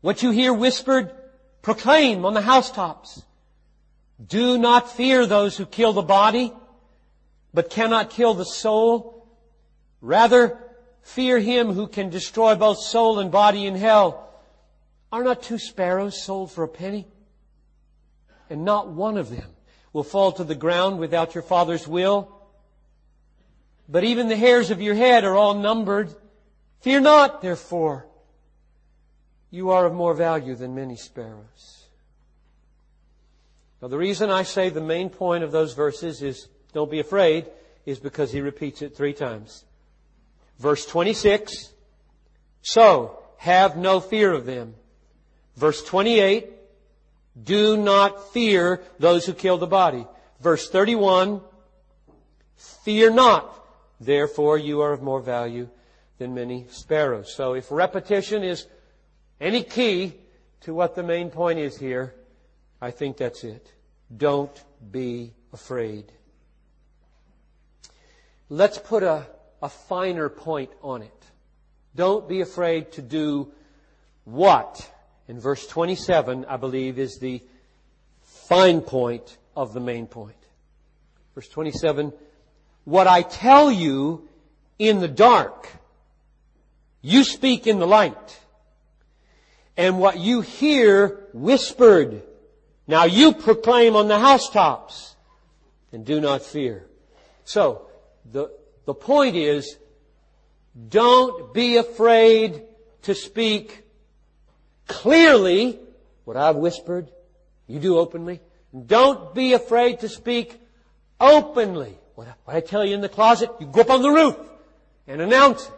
[0.00, 1.12] What you hear whispered,
[1.60, 3.22] proclaim on the housetops.
[4.26, 6.50] Do not fear those who kill the body,
[7.52, 9.28] but cannot kill the soul.
[10.00, 10.58] Rather,
[11.02, 14.30] fear him who can destroy both soul and body in hell.
[15.12, 17.06] Are not two sparrows sold for a penny?
[18.48, 19.50] And not one of them
[19.92, 22.34] will fall to the ground without your Father's will.
[23.88, 26.14] But even the hairs of your head are all numbered.
[26.80, 28.06] Fear not, therefore.
[29.50, 31.86] You are of more value than many sparrows.
[33.82, 37.46] Now the reason I say the main point of those verses is don't be afraid
[37.84, 39.64] is because he repeats it three times.
[40.58, 41.72] Verse 26,
[42.62, 44.74] so have no fear of them.
[45.56, 46.50] Verse 28,
[47.42, 50.06] do not fear those who kill the body.
[50.40, 51.40] Verse 31,
[52.56, 53.58] fear not.
[54.00, 55.68] Therefore you are of more value
[56.18, 57.34] than many sparrows.
[57.34, 58.66] So if repetition is
[59.40, 60.14] any key
[60.62, 62.14] to what the main point is here,
[62.80, 63.72] I think that's it.
[64.14, 66.12] Don't be afraid.
[68.48, 69.26] Let's put a,
[69.62, 71.24] a finer point on it.
[71.94, 73.52] Don't be afraid to do
[74.24, 74.90] what?
[75.28, 77.42] in verse 27, I believe, is the
[78.22, 80.36] fine point of the main point.
[81.34, 82.12] Verse 27,
[82.84, 84.28] what I tell you
[84.78, 85.68] in the dark,
[87.00, 88.40] you speak in the light.
[89.76, 92.22] And what you hear whispered,
[92.86, 95.16] now you proclaim on the housetops
[95.92, 96.86] and do not fear.
[97.44, 97.86] So,
[98.30, 98.50] the,
[98.84, 99.76] the point is,
[100.88, 102.62] don't be afraid
[103.02, 103.84] to speak
[104.86, 105.78] clearly
[106.24, 107.10] what I've whispered.
[107.66, 108.40] You do openly.
[108.86, 110.58] Don't be afraid to speak
[111.20, 111.96] openly.
[112.14, 114.36] What I tell you in the closet, you go up on the roof
[115.06, 115.74] and announce it.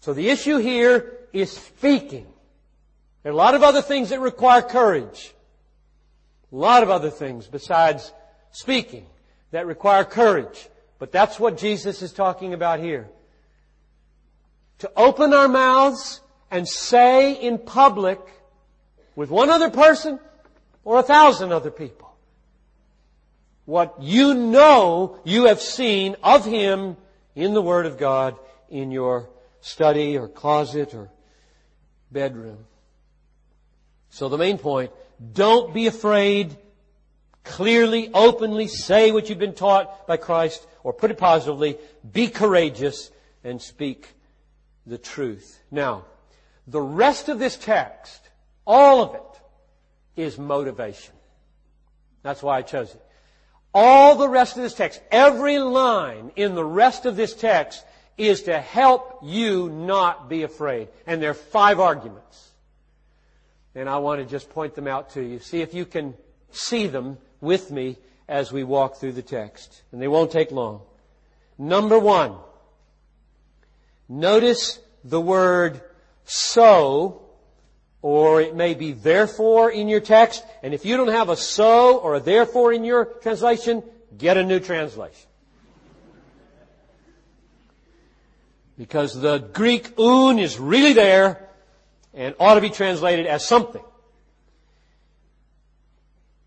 [0.00, 2.26] So the issue here is speaking.
[3.22, 5.32] There are a lot of other things that require courage.
[6.52, 8.12] A lot of other things besides
[8.50, 9.06] speaking
[9.52, 10.68] that require courage.
[11.02, 13.08] But that's what Jesus is talking about here.
[14.78, 18.20] To open our mouths and say in public
[19.16, 20.20] with one other person
[20.84, 22.14] or a thousand other people
[23.64, 26.96] what you know you have seen of Him
[27.34, 28.36] in the Word of God
[28.70, 29.28] in your
[29.60, 31.10] study or closet or
[32.12, 32.58] bedroom.
[34.10, 34.92] So the main point,
[35.32, 36.56] don't be afraid.
[37.42, 41.78] Clearly, openly say what you've been taught by Christ, or put it positively,
[42.10, 43.10] be courageous
[43.44, 44.08] and speak
[44.86, 45.60] the truth.
[45.70, 46.04] Now,
[46.66, 48.28] the rest of this text,
[48.66, 51.14] all of it, is motivation.
[52.22, 53.02] That's why I chose it.
[53.74, 57.84] All the rest of this text, every line in the rest of this text
[58.18, 60.88] is to help you not be afraid.
[61.06, 62.50] And there are five arguments.
[63.74, 65.38] And I want to just point them out to you.
[65.38, 66.14] See if you can
[66.50, 67.96] see them with me
[68.28, 69.82] as we walk through the text.
[69.92, 70.82] And they won't take long.
[71.58, 72.36] Number one.
[74.08, 75.80] Notice the word
[76.24, 77.22] so,
[78.02, 80.44] or it may be therefore in your text.
[80.62, 83.82] And if you don't have a so or a therefore in your translation,
[84.16, 85.28] get a new translation.
[88.78, 91.48] Because the Greek oun is really there
[92.14, 93.82] and ought to be translated as something.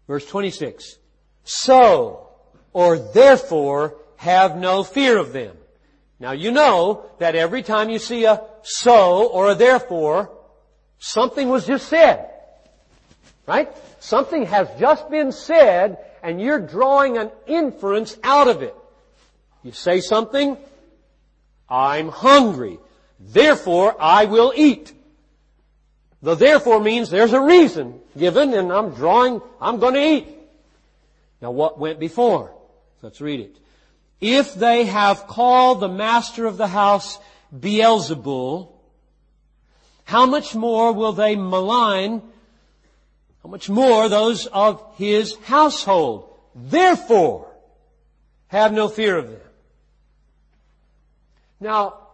[0.07, 0.97] Verse 26.
[1.45, 2.27] So,
[2.73, 5.55] or therefore, have no fear of them.
[6.19, 10.31] Now you know that every time you see a so or a therefore,
[10.97, 12.29] something was just said.
[13.45, 13.69] Right?
[13.99, 18.75] Something has just been said and you're drawing an inference out of it.
[19.63, 20.57] You say something,
[21.69, 22.79] I'm hungry.
[23.19, 24.93] Therefore, I will eat.
[26.23, 30.34] The therefore means there's a reason given and I'm drawing, I'm going to eat.
[31.45, 32.55] Now what went before?
[33.03, 33.57] Let's read it.
[34.19, 37.19] If they have called the master of the house
[37.55, 38.71] Beelzebul,
[40.05, 42.23] how much more will they malign,
[43.43, 46.33] how much more those of his household?
[46.55, 47.47] Therefore,
[48.47, 49.41] have no fear of them.
[51.59, 52.07] Now,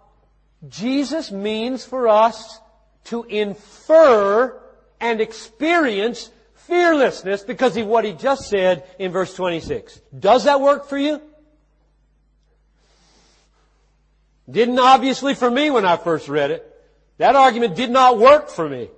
[0.68, 2.60] Jesus means for us
[3.06, 4.62] to infer
[5.00, 6.30] and experience
[6.72, 10.00] fearlessness because of what he just said in verse 26.
[10.18, 11.22] Does that work for you?
[14.50, 16.66] Didn't obviously for me when I first read it.
[17.18, 18.90] That argument did not work for me.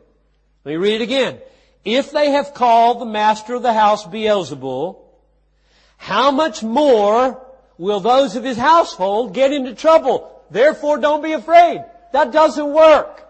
[0.63, 1.39] Let me read it again.
[1.83, 4.99] If they have called the master of the house Beelzebul,
[5.97, 7.43] how much more
[7.79, 10.43] will those of his household get into trouble?
[10.51, 11.83] Therefore don't be afraid.
[12.11, 13.27] That doesn't work.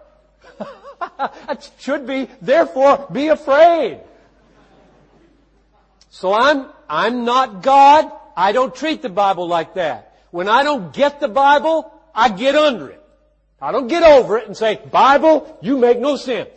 [1.49, 4.01] it should be, therefore be afraid.
[6.13, 8.11] So I'm, I'm not God.
[8.37, 10.15] I don't treat the Bible like that.
[10.29, 13.01] When I don't get the Bible, I get under it.
[13.59, 16.51] I don't get over it and say, Bible, you make no sense.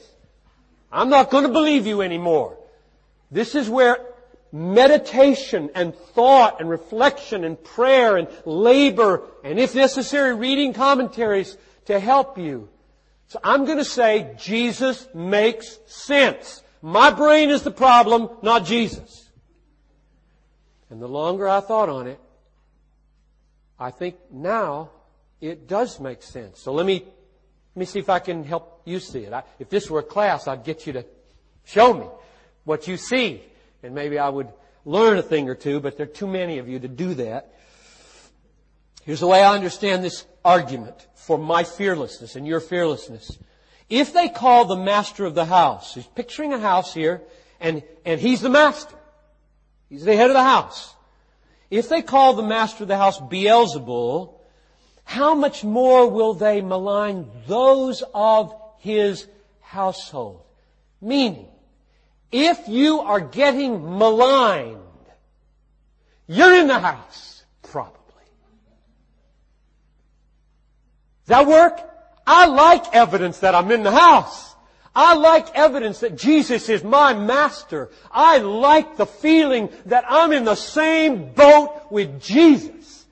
[0.93, 2.59] I'm not going to believe you anymore.
[3.31, 3.97] This is where
[4.53, 11.99] meditation and thought and reflection and prayer and labor and if necessary reading commentaries to
[11.99, 12.69] help you.
[13.29, 16.63] So I'm going to say Jesus makes sense.
[16.83, 19.26] My brain is the problem, not Jesus.
[20.91, 22.21] And the longer I thought on it,
[23.79, 24.91] I think now
[25.41, 26.61] it does make sense.
[26.61, 29.33] So let me, let me see if I can help you see it.
[29.33, 31.05] I, if this were a class, I'd get you to
[31.65, 32.07] show me
[32.65, 33.43] what you see
[33.83, 34.49] and maybe I would
[34.85, 37.53] learn a thing or two, but there are too many of you to do that.
[39.05, 43.39] Here's the way I understand this argument for my fearlessness and your fearlessness.
[43.89, 47.23] If they call the master of the house, he's picturing a house here,
[47.61, 48.96] and, and he's the master.
[49.89, 50.95] He's the head of the house.
[51.71, 54.35] If they call the master of the house Beelzebul,
[55.05, 59.27] how much more will they malign those of his
[59.61, 60.43] household?
[61.01, 61.47] Meaning,
[62.33, 64.81] if you are getting maligned,
[66.27, 67.95] you're in the house, probably.
[71.25, 71.81] Does that work?
[72.27, 74.56] I like evidence that I'm in the house.
[74.99, 77.91] I like evidence that Jesus is my master.
[78.11, 83.05] I like the feeling that I'm in the same boat with Jesus.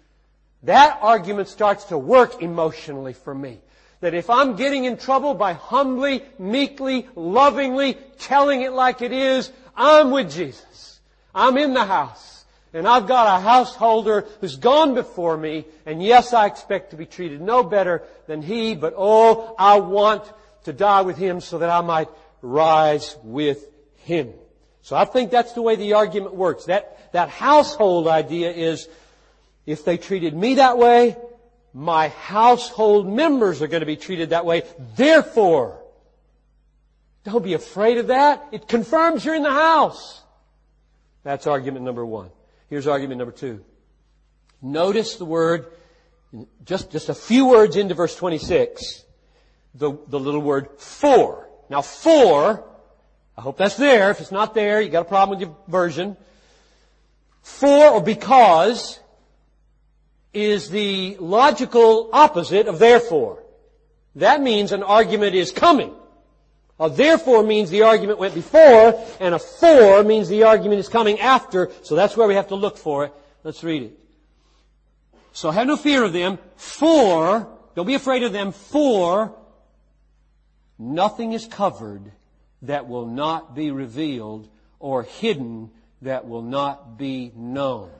[0.62, 3.60] That argument starts to work emotionally for me.
[4.00, 9.52] That if I'm getting in trouble by humbly, meekly, lovingly telling it like it is,
[9.76, 11.00] I'm with Jesus.
[11.34, 12.46] I'm in the house.
[12.72, 17.04] And I've got a householder who's gone before me, and yes, I expect to be
[17.04, 20.24] treated no better than he, but oh, I want
[20.64, 22.08] to die with him so that I might
[22.42, 23.64] rise with
[23.98, 24.32] him.
[24.82, 26.66] So I think that's the way the argument works.
[26.66, 28.88] That, that household idea is,
[29.64, 31.16] if they treated me that way,
[31.72, 34.62] my household members are going to be treated that way.
[34.96, 35.80] Therefore,
[37.24, 38.46] don't be afraid of that.
[38.52, 40.22] It confirms you're in the house.
[41.22, 42.30] That's argument number one.
[42.68, 43.64] Here's argument number two.
[44.60, 45.66] Notice the word,
[46.64, 49.03] just, just a few words into verse 26
[49.74, 51.48] the, the little word for.
[51.68, 52.64] Now for,
[53.36, 54.10] I hope that's there.
[54.10, 56.16] If it's not there, you got a problem with your version.
[57.42, 59.00] For or because
[60.32, 63.42] is the logical opposite of therefore.
[64.16, 65.94] That means an argument is coming.
[66.78, 71.20] A therefore means the argument went before, and a for means the argument is coming
[71.20, 73.12] after, so that's where we have to look for it.
[73.44, 73.98] Let's read it.
[75.32, 79.34] So have no fear of them, for, don't be afraid of them, for
[80.78, 82.12] Nothing is covered
[82.62, 84.48] that will not be revealed
[84.78, 85.70] or hidden
[86.02, 87.90] that will not be known.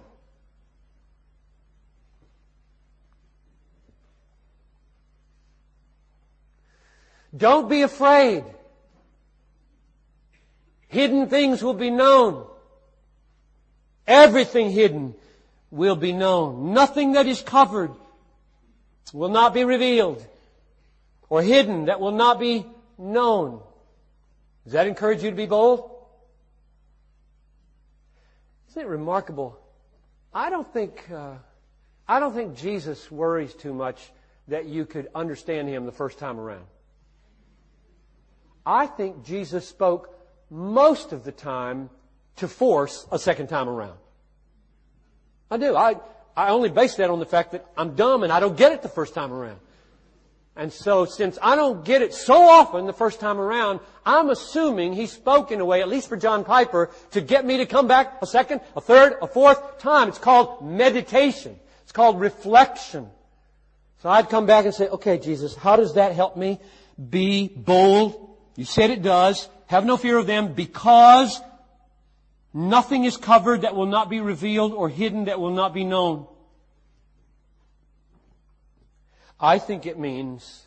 [7.36, 8.44] Don't be afraid.
[10.88, 12.46] Hidden things will be known.
[14.06, 15.14] Everything hidden
[15.70, 16.72] will be known.
[16.72, 17.90] Nothing that is covered
[19.12, 20.24] will not be revealed
[21.28, 22.66] or hidden that will not be
[22.98, 23.60] known.
[24.64, 25.90] Does that encourage you to be bold?
[28.70, 29.58] Isn't it remarkable?
[30.32, 31.34] I don't think, uh,
[32.08, 34.10] I don't think Jesus worries too much
[34.48, 36.64] that you could understand him the first time around.
[38.66, 40.10] I think Jesus spoke
[40.50, 41.90] most of the time
[42.36, 43.98] to force a second time around.
[45.50, 45.76] I do.
[45.76, 45.96] I,
[46.36, 48.82] I only base that on the fact that I'm dumb and I don't get it
[48.82, 49.60] the first time around.
[50.56, 54.92] And so since I don't get it so often the first time around, I'm assuming
[54.92, 57.88] he spoke in a way, at least for John Piper, to get me to come
[57.88, 60.08] back a second, a third, a fourth time.
[60.08, 61.58] It's called meditation.
[61.82, 63.08] It's called reflection.
[64.02, 66.60] So I'd come back and say, okay, Jesus, how does that help me
[67.10, 68.36] be bold?
[68.54, 69.48] You said it does.
[69.66, 71.40] Have no fear of them because
[72.52, 76.28] nothing is covered that will not be revealed or hidden that will not be known.
[79.40, 80.66] I think it means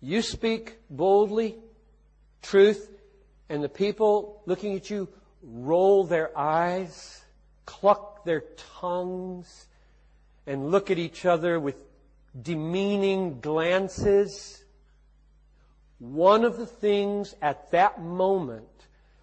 [0.00, 1.56] you speak boldly,
[2.42, 2.90] truth,
[3.48, 5.08] and the people looking at you
[5.42, 7.22] roll their eyes,
[7.66, 8.44] cluck their
[8.80, 9.66] tongues,
[10.46, 11.76] and look at each other with
[12.40, 14.64] demeaning glances.
[15.98, 18.66] One of the things at that moment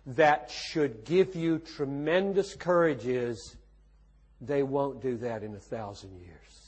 [0.05, 3.55] that should give you tremendous courage is
[4.41, 6.64] they won't do that in a thousand years.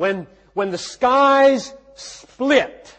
[0.00, 2.96] When, when the skies split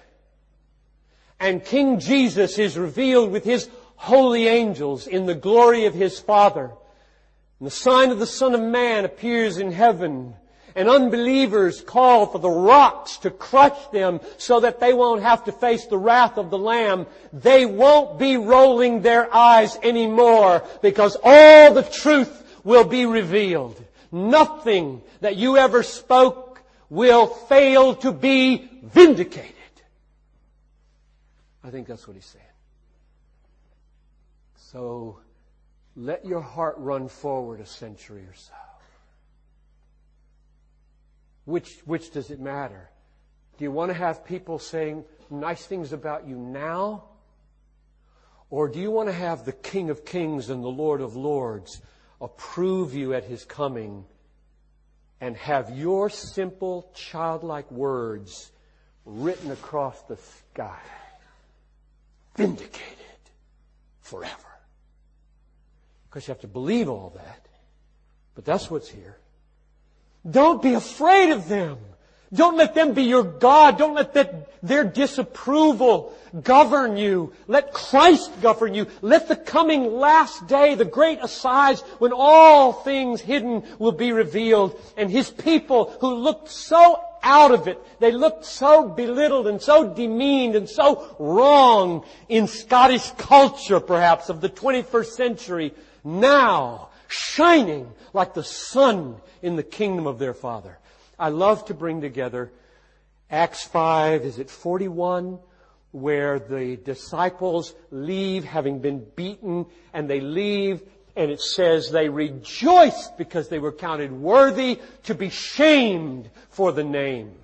[1.40, 6.70] and King Jesus is revealed with his holy angels in the glory of his Father,
[7.60, 10.36] and the sign of the Son of Man appears in heaven,
[10.76, 15.52] and unbelievers call for the rocks to crush them so that they won't have to
[15.52, 17.08] face the wrath of the Lamb.
[17.34, 23.84] They won't be rolling their eyes anymore because all the truth will be revealed.
[24.12, 26.51] Nothing that you ever spoke
[26.92, 29.56] will fail to be vindicated.
[31.64, 32.44] I think that's what he's saying.
[34.58, 35.18] So
[35.96, 38.54] let your heart run forward a century or so.
[41.46, 42.90] Which, which does it matter?
[43.58, 47.06] Do you want to have people saying nice things about you now?
[48.50, 51.82] Or do you want to have the King of Kings and the Lord of Lords
[52.20, 54.04] approve you at His coming
[55.22, 58.52] and have your simple childlike words
[59.06, 60.80] written across the sky,
[62.36, 62.98] vindicated
[64.02, 64.36] forever.
[66.10, 67.46] Because you have to believe all that.
[68.34, 69.18] But that's what's here.
[70.30, 71.78] Don't be afraid of them.
[72.34, 73.78] Don't let them be your God.
[73.78, 76.14] Don't let that, their disapproval
[76.44, 77.34] govern you.
[77.48, 78.88] Let Christ govern you.
[79.02, 84.80] Let the coming last day, the great assize, when all things hidden will be revealed,
[84.96, 87.80] and His people who looked so out of it.
[88.00, 94.42] They looked so belittled and so demeaned and so wrong in Scottish culture, perhaps, of
[94.42, 95.74] the 21st century.
[96.04, 100.78] Now, shining like the sun in the kingdom of their Father.
[101.22, 102.52] I love to bring together
[103.30, 105.38] Acts 5, is it 41?
[105.92, 110.82] Where the disciples leave having been beaten and they leave
[111.16, 116.84] and it says they rejoiced because they were counted worthy to be shamed for the
[116.84, 117.36] name.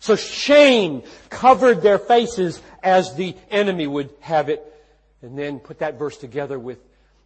[0.00, 4.62] So shame covered their faces as the enemy would have it.
[5.22, 6.78] And then put that verse together with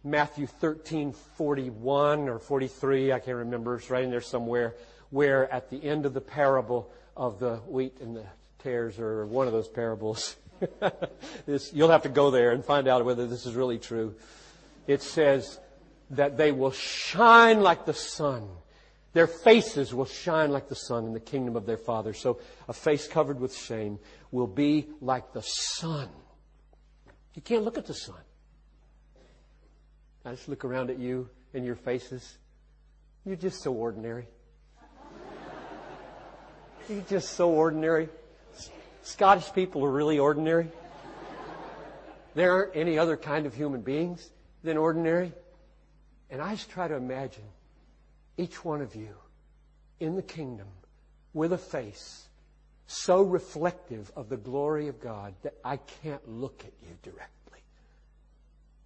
[0.05, 4.75] Matthew 13, 41 or 43, I can't remember, it's right in there somewhere,
[5.09, 8.25] where at the end of the parable of the wheat and the
[8.59, 10.35] tares, or one of those parables,
[11.45, 14.15] this, you'll have to go there and find out whether this is really true
[14.87, 15.59] it says
[16.11, 18.47] that they will shine like the sun.
[19.13, 22.13] Their faces will shine like the sun in the kingdom of their Father.
[22.13, 23.99] So a face covered with shame
[24.31, 26.09] will be like the sun.
[27.33, 28.19] You can't look at the sun.
[30.25, 32.37] I just look around at you and your faces.
[33.25, 34.27] You're just so ordinary.
[36.87, 38.09] You're just so ordinary.
[39.01, 40.67] Scottish people are really ordinary.
[42.35, 44.29] There aren't any other kind of human beings
[44.63, 45.31] than ordinary.
[46.29, 47.43] And I just try to imagine
[48.37, 49.15] each one of you
[49.99, 50.67] in the kingdom
[51.33, 52.27] with a face
[52.87, 57.61] so reflective of the glory of God that I can't look at you directly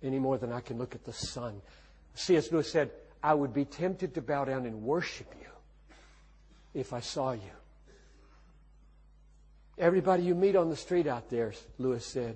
[0.01, 1.61] any more than I can look at the sun.
[2.13, 2.51] C.S.
[2.51, 2.91] Lewis said,
[3.21, 5.49] I would be tempted to bow down and worship you
[6.73, 7.58] if I saw you.
[9.79, 12.35] Everybody you meet on the street out there, Lewis said,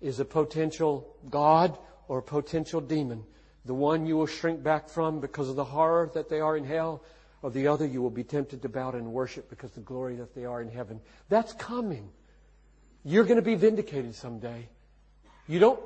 [0.00, 1.76] is a potential God
[2.06, 3.24] or a potential demon.
[3.64, 6.64] The one you will shrink back from because of the horror that they are in
[6.64, 7.02] hell,
[7.42, 10.14] or the other you will be tempted to bow and worship because of the glory
[10.16, 11.00] that they are in heaven.
[11.28, 12.08] That's coming.
[13.04, 14.68] You're going to be vindicated someday.
[15.48, 15.80] You don't,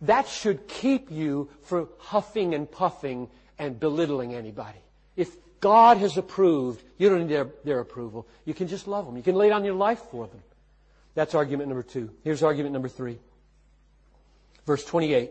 [0.00, 3.28] that should keep you from huffing and puffing
[3.58, 4.78] and belittling anybody.
[5.16, 8.26] If God has approved, you don't need their, their approval.
[8.44, 9.16] You can just love them.
[9.16, 10.40] You can lay down your life for them.
[11.14, 12.10] That's argument number two.
[12.22, 13.18] Here's argument number three.
[14.66, 15.30] Verse 28.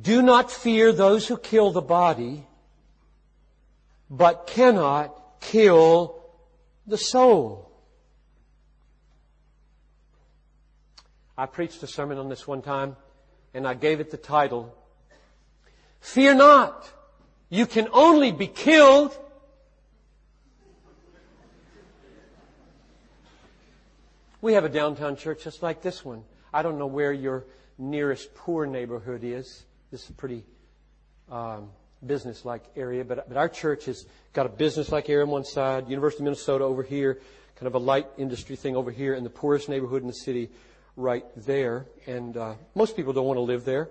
[0.00, 2.46] Do not fear those who kill the body,
[4.08, 6.22] but cannot kill
[6.86, 7.70] the soul.
[11.36, 12.96] I preached a sermon on this one time,
[13.52, 14.74] and I gave it the title,
[16.00, 16.92] Fear not.
[17.48, 19.16] You can only be killed
[24.42, 26.24] We have a downtown church just like this one.
[26.52, 27.44] I don't know where your
[27.76, 29.66] nearest poor neighborhood is.
[29.90, 30.44] This is a pretty
[31.30, 31.68] um,
[32.06, 36.22] business-like area, but, but our church has got a business-like area on one side, University
[36.22, 37.20] of Minnesota over here,
[37.56, 40.48] kind of a light industry thing over here, and the poorest neighborhood in the city
[40.96, 41.84] right there.
[42.06, 43.90] And uh, most people don't want to live there.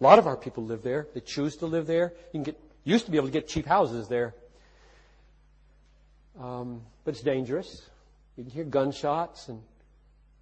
[0.00, 1.06] A lot of our people live there.
[1.14, 2.12] They choose to live there.
[2.32, 4.34] You can get used to be able to get cheap houses there,
[6.38, 7.88] um, but it's dangerous.
[8.36, 9.62] You can hear gunshots and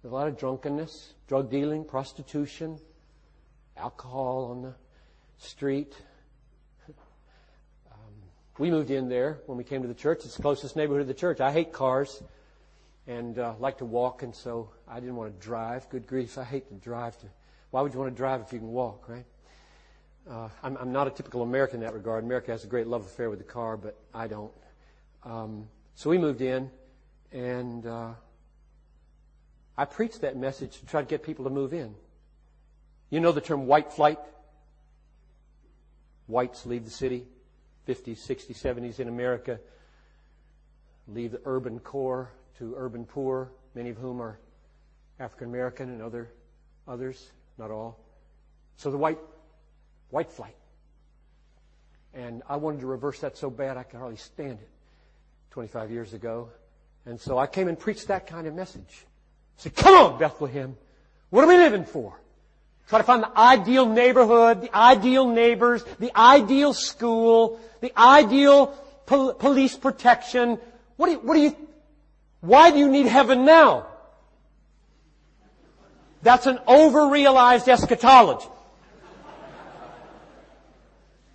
[0.03, 2.79] a lot of drunkenness, drug dealing, prostitution,
[3.77, 4.73] alcohol on the
[5.37, 5.95] street.
[6.89, 8.13] Um,
[8.57, 10.25] we moved in there when we came to the church.
[10.25, 11.39] It's the closest neighborhood of the church.
[11.39, 12.21] I hate cars
[13.07, 15.89] and uh, like to walk, and so I didn't want to drive.
[15.89, 17.17] Good grief, I hate to drive.
[17.19, 17.27] To,
[17.71, 19.25] why would you want to drive if you can walk, right?
[20.29, 22.23] Uh, I'm, I'm, not a typical American in that regard.
[22.23, 24.53] America has a great love affair with the car, but I don't.
[25.23, 26.71] Um, so we moved in.
[27.33, 28.11] And uh,
[29.77, 31.93] I preached that message to try to get people to move in.
[33.09, 34.19] You know the term white flight?
[36.27, 37.25] Whites leave the city,
[37.87, 39.59] 50s, 60s, 70s in America,
[41.07, 44.39] leave the urban core to urban poor, many of whom are
[45.19, 46.29] African American and other
[46.87, 47.99] others, not all.
[48.77, 49.19] So the white
[50.13, 50.55] white flight.
[52.13, 54.69] And I wanted to reverse that so bad I could hardly stand it
[55.51, 56.49] 25 years ago.
[57.07, 59.05] And so I came and preached that kind of message.
[59.57, 60.77] I said, come on, Bethlehem.
[61.31, 62.13] What are we living for?
[62.89, 68.67] Try to find the ideal neighborhood, the ideal neighbors, the ideal school, the ideal
[69.07, 70.59] pol- police protection.
[70.97, 71.57] What do you, what do you,
[72.41, 73.87] why do you need heaven now?
[76.21, 78.47] That's an over-realized eschatology.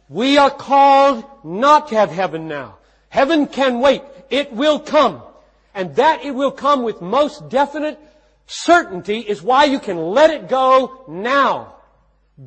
[0.08, 2.78] We are called not to have heaven now.
[3.08, 4.02] Heaven can wait.
[4.30, 5.22] It will come.
[5.74, 7.98] And that it will come with most definite
[8.46, 11.76] certainty is why you can let it go now.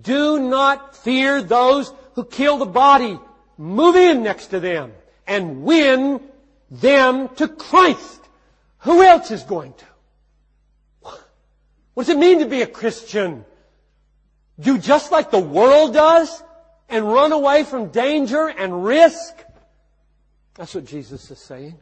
[0.02, 3.20] Do not fear those who kill the body,
[3.58, 4.94] move in next to them
[5.28, 6.22] and win
[6.70, 8.22] them to Christ.
[8.80, 9.86] Who else is going to?
[11.94, 13.46] What does it mean to be a Christian?
[14.60, 16.42] Do just like the world does
[16.92, 19.34] and run away from danger and risk?
[20.56, 21.80] That's what Jesus is saying.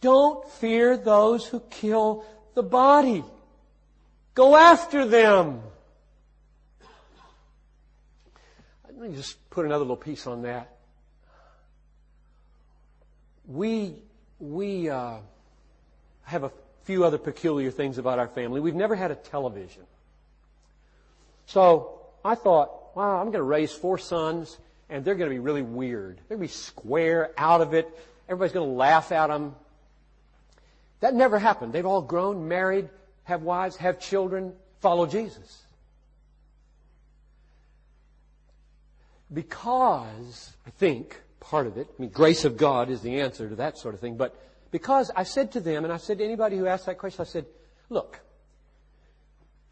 [0.00, 2.24] Don't fear those who kill
[2.54, 3.24] the body.
[4.34, 5.60] Go after them.
[8.86, 10.76] Let me just put another little piece on that.
[13.46, 13.94] We,
[14.38, 15.16] we uh,
[16.22, 16.52] have a
[16.84, 18.60] few other peculiar things about our family.
[18.60, 19.82] We've never had a television.
[21.46, 24.58] So I thought, wow, I'm going to raise four sons,
[24.90, 26.16] and they're going to be really weird.
[26.16, 27.88] They're going to be square, out of it.
[28.28, 29.54] Everybody's going to laugh at them.
[30.98, 31.72] That never happened.
[31.72, 32.88] They've all grown, married,
[33.22, 35.62] have wives, have children, follow Jesus.
[39.32, 43.54] Because, I think, part of it, I mean, grace of God is the answer to
[43.56, 44.34] that sort of thing, but
[44.72, 47.26] because I said to them, and I said to anybody who asked that question, I
[47.26, 47.46] said,
[47.90, 48.18] look,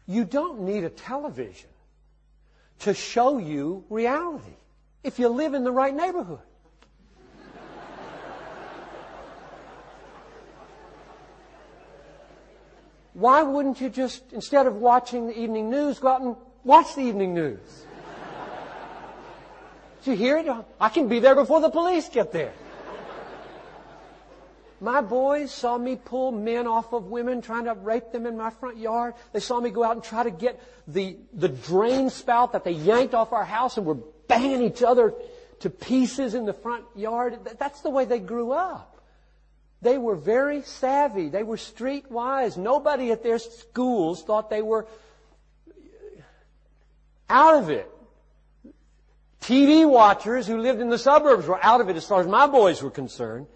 [0.05, 1.69] you don't need a television
[2.79, 4.55] to show you reality
[5.03, 6.39] if you live in the right neighborhood.
[13.13, 17.01] Why wouldn't you just, instead of watching the evening news, go out and watch the
[17.01, 17.85] evening news?
[20.03, 20.47] Do you hear it?
[20.79, 22.53] I can be there before the police get there.
[24.79, 28.51] My boys saw me pull men off of women, trying to rape them in my
[28.51, 29.15] front yard.
[29.33, 32.71] They saw me go out and try to get the, the drain spout that they
[32.71, 33.97] yanked off our house and were
[34.27, 35.13] banging each other
[35.61, 37.39] to pieces in the front yard.
[37.57, 39.01] That's the way they grew up.
[39.81, 41.29] They were very savvy.
[41.29, 42.57] They were streetwise.
[42.57, 44.87] Nobody at their schools thought they were
[47.29, 47.89] out of it.
[49.41, 52.47] TV watchers who lived in the suburbs were out of it as far as my
[52.47, 53.47] boys were concerned.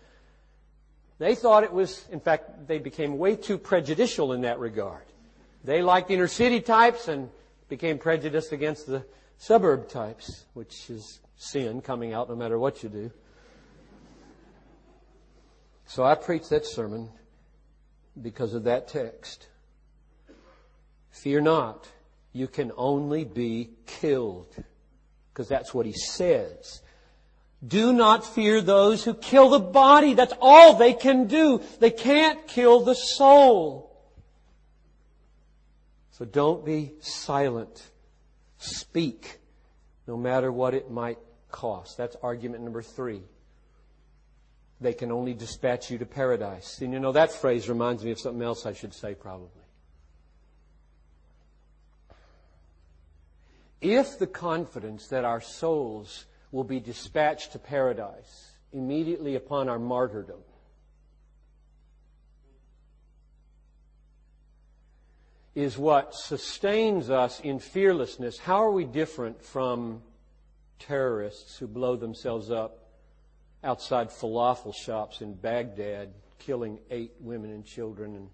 [1.21, 5.03] They thought it was, in fact, they became way too prejudicial in that regard.
[5.63, 7.29] They liked inner city types and
[7.69, 9.05] became prejudiced against the
[9.37, 13.11] suburb types, which is sin coming out no matter what you do.
[15.85, 17.11] So I preached that sermon
[18.19, 19.47] because of that text.
[21.11, 21.87] Fear not,
[22.33, 24.55] you can only be killed
[25.31, 26.81] because that's what he says.
[27.65, 30.13] Do not fear those who kill the body.
[30.13, 31.61] That's all they can do.
[31.79, 33.95] They can't kill the soul.
[36.11, 37.83] So don't be silent.
[38.57, 39.39] Speak,
[40.07, 41.19] no matter what it might
[41.51, 41.97] cost.
[41.97, 43.21] That's argument number three.
[44.79, 46.81] They can only dispatch you to paradise.
[46.81, 49.61] And you know, that phrase reminds me of something else I should say probably.
[53.81, 60.39] if the confidence that our souls will be dispatched to paradise immediately upon our martyrdom
[65.55, 70.01] is what sustains us in fearlessness, how are we different from
[70.79, 72.89] terrorists who blow themselves up
[73.63, 78.15] outside falafel shops in Baghdad, killing eight women and children?
[78.15, 78.29] And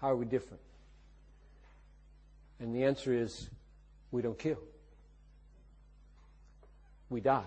[0.00, 0.62] how are we different?
[2.58, 3.50] And the answer is
[4.10, 4.58] we don't kill.
[7.14, 7.46] We die.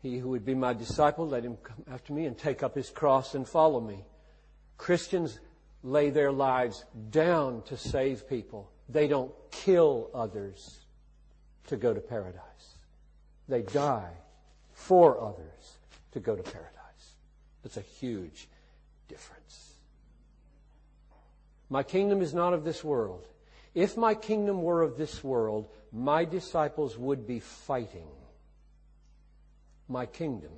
[0.00, 2.90] He who would be my disciple, let him come after me and take up his
[2.90, 4.04] cross and follow me.
[4.76, 5.38] Christians
[5.84, 8.72] lay their lives down to save people.
[8.88, 10.80] They don't kill others
[11.68, 12.42] to go to paradise.
[13.48, 14.14] They die
[14.72, 15.78] for others
[16.10, 16.72] to go to paradise.
[17.62, 18.48] That's a huge
[19.06, 19.74] difference.
[21.70, 23.28] My kingdom is not of this world.
[23.76, 28.08] If my kingdom were of this world, my disciples would be fighting.
[29.88, 30.52] My kingdom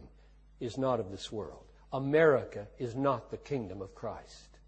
[0.61, 1.65] is not of this world.
[1.93, 4.59] America is not the kingdom of Christ.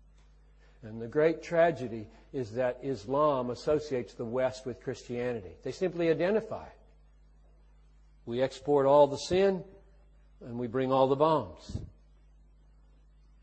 [0.82, 5.52] And the great tragedy is that Islam associates the West with Christianity.
[5.62, 6.66] They simply identify.
[8.24, 9.64] We export all the sin
[10.44, 11.78] and we bring all the bombs.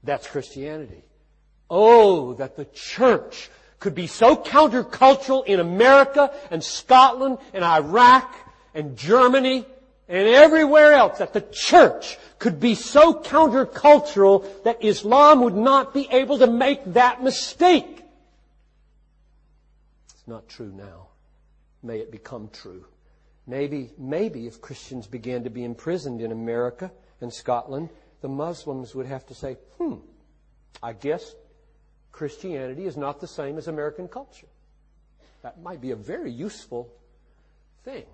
[0.04, 1.04] That's Christianity.
[1.70, 3.50] Oh, that the church
[3.84, 8.34] could be so countercultural in America and Scotland and Iraq
[8.74, 9.66] and Germany
[10.08, 16.08] and everywhere else that the church could be so countercultural that Islam would not be
[16.10, 18.06] able to make that mistake.
[20.14, 21.08] It's not true now.
[21.84, 22.86] May it become true.
[23.46, 27.90] Maybe, maybe if Christians began to be imprisoned in America and Scotland,
[28.22, 29.96] the Muslims would have to say, hmm,
[30.82, 31.36] I guess
[32.14, 34.48] Christianity is not the same as American culture.
[35.42, 36.90] That might be a very useful
[37.84, 38.06] thing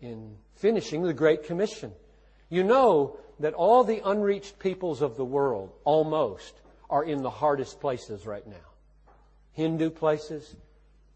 [0.00, 1.92] in finishing the Great Commission.
[2.50, 6.60] You know that all the unreached peoples of the world, almost,
[6.90, 8.68] are in the hardest places right now.
[9.52, 10.54] Hindu places,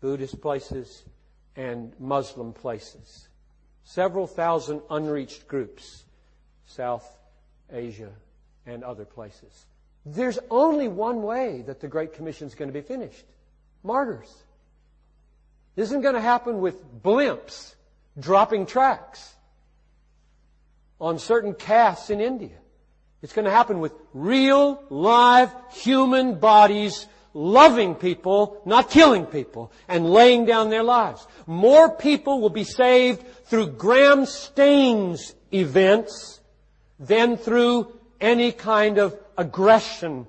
[0.00, 1.04] Buddhist places,
[1.56, 3.28] and Muslim places.
[3.84, 6.04] Several thousand unreached groups,
[6.66, 7.06] South
[7.70, 8.12] Asia
[8.64, 9.66] and other places.
[10.06, 13.24] There's only one way that the Great Commission is going to be finished.
[13.82, 14.32] Martyrs.
[15.74, 17.74] This isn't going to happen with blimps
[18.18, 19.34] dropping tracts
[21.00, 22.56] on certain castes in India.
[23.20, 30.08] It's going to happen with real, live, human bodies loving people, not killing people, and
[30.08, 31.26] laying down their lives.
[31.46, 36.40] More people will be saved through Graham Staines events
[36.98, 40.26] than through any kind of aggression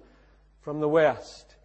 [0.61, 1.55] from the West.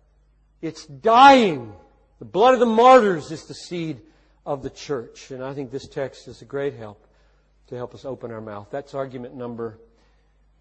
[0.61, 1.73] It's dying.
[2.19, 4.01] The blood of the martyrs is the seed
[4.47, 5.31] of the church.
[5.31, 7.05] And I think this text is a great help
[7.69, 8.69] to help us open our mouth.
[8.71, 9.79] That's argument number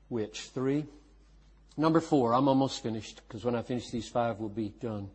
[0.10, 0.42] which?
[0.54, 0.86] Three?
[1.78, 5.10] Number four, I'm almost finished because when I finish these five, we'll be done.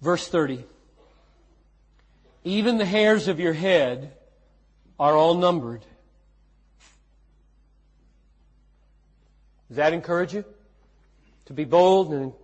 [0.00, 0.64] Verse 30.
[2.44, 4.12] Even the hairs of your head
[4.98, 5.84] are all numbered.
[9.70, 10.44] Does that encourage you?
[11.46, 12.34] To be bold and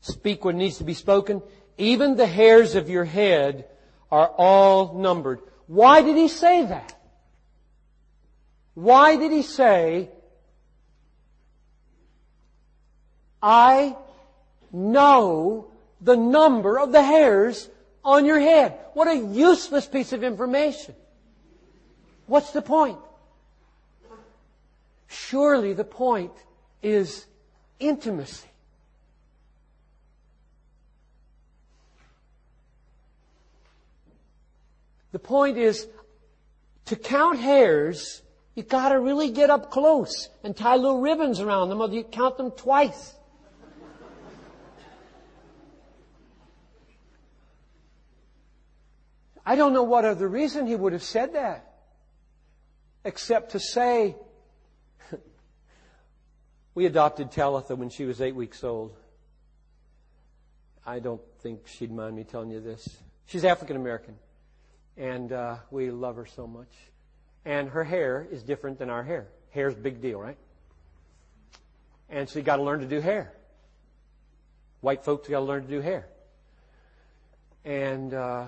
[0.00, 1.42] speak what needs to be spoken?
[1.76, 3.66] Even the hairs of your head
[4.10, 5.40] are all numbered.
[5.66, 6.94] Why did he say that?
[8.72, 10.08] Why did he say,
[13.42, 13.94] I
[14.72, 15.70] know
[16.00, 17.68] the number of the hairs
[18.04, 18.78] on your head.
[18.94, 20.94] What a useless piece of information.
[22.26, 22.98] What's the point?
[25.08, 26.32] Surely the point
[26.82, 27.26] is
[27.80, 28.46] intimacy.
[35.12, 35.88] The point is
[36.84, 38.22] to count hairs,
[38.54, 42.36] you gotta really get up close and tie little ribbons around them or you count
[42.36, 43.14] them twice.
[49.46, 51.64] I don't know what other reason he would have said that.
[53.02, 54.14] Except to say,
[56.74, 58.96] we adopted Talitha when she was eight weeks old.
[60.86, 62.88] I don't think she'd mind me telling you this.
[63.26, 64.14] She's African American.
[64.96, 66.72] And uh, we love her so much.
[67.44, 69.28] And her hair is different than our hair.
[69.50, 70.38] Hair's a big deal, right?
[72.08, 73.32] And you got to learn to do hair.
[74.80, 76.06] White folks got to learn to do hair.
[77.64, 78.46] And uh,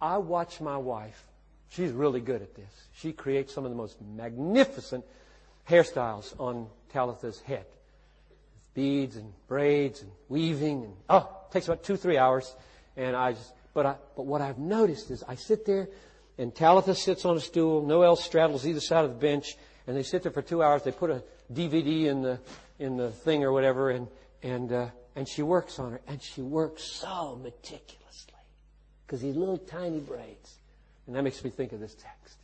[0.00, 1.24] I watch my wife.
[1.68, 2.88] She's really good at this.
[2.96, 5.04] She creates some of the most magnificent
[5.68, 7.66] hairstyles on Talitha's head.
[8.74, 12.54] Beads and braids and weaving and, oh, it takes about two, three hours.
[12.96, 15.88] And I just, but I, but what I've noticed is I sit there
[16.38, 19.56] and Talitha sits on a stool, Noel straddles either side of the bench,
[19.86, 20.82] and they sit there for two hours.
[20.82, 22.38] They put a DVD in the,
[22.78, 24.08] in the thing or whatever and,
[24.42, 28.34] and, uh, and she works on her and she works so meticulously
[29.06, 30.58] because these little tiny braids.
[31.06, 32.36] And that makes me think of this text.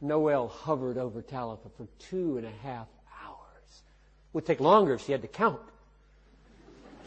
[0.00, 2.88] Noel hovered over Talitha for two and a half
[3.24, 3.68] hours.
[3.68, 5.60] It Would take longer if she had to count.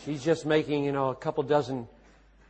[0.06, 1.88] She's just making, you know, a couple dozen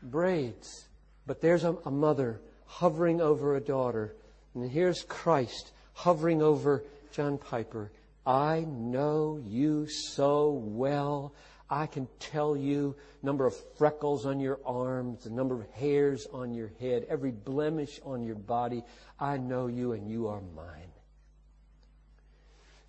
[0.01, 0.85] braids.
[1.25, 4.15] But there's a, a mother hovering over a daughter.
[4.55, 7.91] And here's Christ hovering over John Piper.
[8.25, 11.33] I know you so well.
[11.73, 16.53] I can tell you number of freckles on your arms, the number of hairs on
[16.53, 18.83] your head, every blemish on your body.
[19.19, 20.91] I know you and you are mine.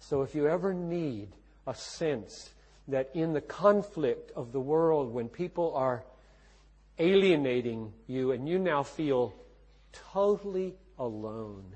[0.01, 1.29] So if you ever need
[1.67, 2.51] a sense
[2.89, 6.05] that in the conflict of the world, when people are
[6.99, 9.35] alienating you and you now feel
[10.13, 11.75] totally alone,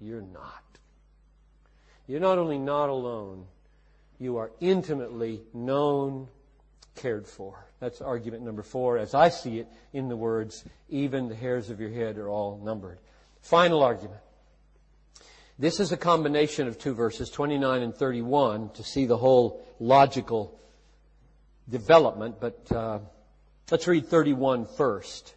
[0.00, 0.62] you're not.
[2.06, 3.46] You're not only not alone,
[4.18, 6.28] you are intimately known,
[6.94, 7.64] cared for.
[7.80, 11.80] That's argument number four, as I see it in the words, even the hairs of
[11.80, 12.98] your head are all numbered.
[13.40, 14.20] Final argument.
[15.58, 20.58] This is a combination of two verses, 29 and 31, to see the whole logical
[21.68, 22.98] development, but uh,
[23.70, 25.34] let's read 31 first.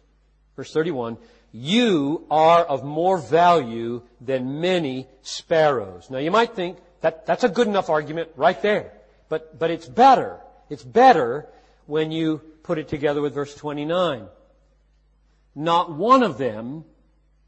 [0.56, 1.16] Verse 31,
[1.52, 6.08] you are of more value than many sparrows.
[6.10, 8.92] Now you might think, that, that's a good enough argument right there.
[9.28, 10.40] But, but it's better.
[10.70, 11.46] It's better
[11.86, 14.26] when you put it together with verse 29.
[15.54, 16.84] Not one of them,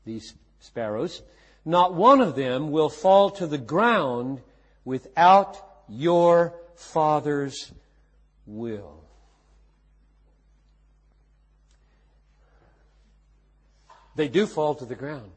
[0.05, 1.23] these sparrows,
[1.65, 4.43] not one of them will fall to the ground
[4.85, 5.57] without
[5.89, 7.73] your Father's
[8.47, 9.03] will.
[14.17, 15.31] They do fall to the ground.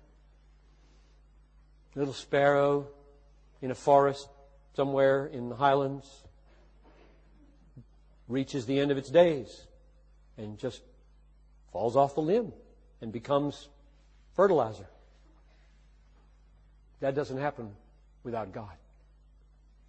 [1.96, 2.88] Little sparrow
[3.62, 4.28] in a forest
[4.76, 6.08] somewhere in the highlands
[8.28, 9.66] reaches the end of its days
[10.38, 10.82] and just
[11.72, 12.52] falls off the limb
[13.02, 13.68] and becomes
[14.36, 14.88] fertilizer.
[17.00, 17.72] That doesn't happen
[18.24, 18.72] without God,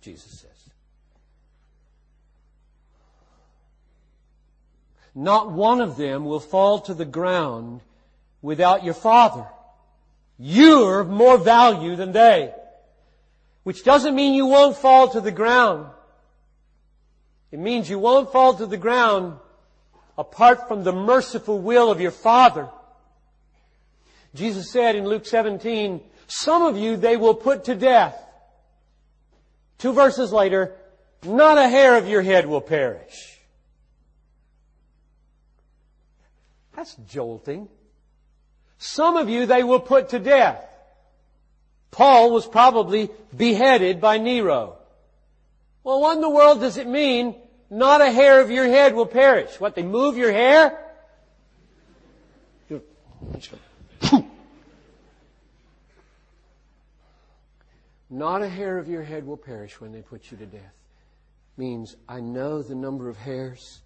[0.01, 0.51] Jesus says.
[5.15, 7.81] Not one of them will fall to the ground
[8.41, 9.47] without your Father.
[10.39, 12.55] You're more value than they.
[13.69, 15.89] Which doesn't mean you won't fall to the ground.
[17.53, 19.37] It means you won't fall to the ground
[20.17, 22.71] apart from the merciful will of your Father.
[24.35, 28.19] Jesus said in Luke 17, some of you they will put to death.
[29.77, 30.75] Two verses later,
[31.23, 33.39] not a hair of your head will perish.
[36.75, 37.69] That's jolting.
[38.79, 40.68] Some of you they will put to death.
[41.91, 44.77] Paul was probably beheaded by Nero.
[45.85, 47.35] Well, what in the world does it mean
[47.71, 49.61] not a hair of your head will perish.
[49.61, 50.85] What, they move your hair?
[58.11, 60.73] Not a hair of your head will perish when they put you to death.
[61.59, 63.83] Means, I know the number of hairs.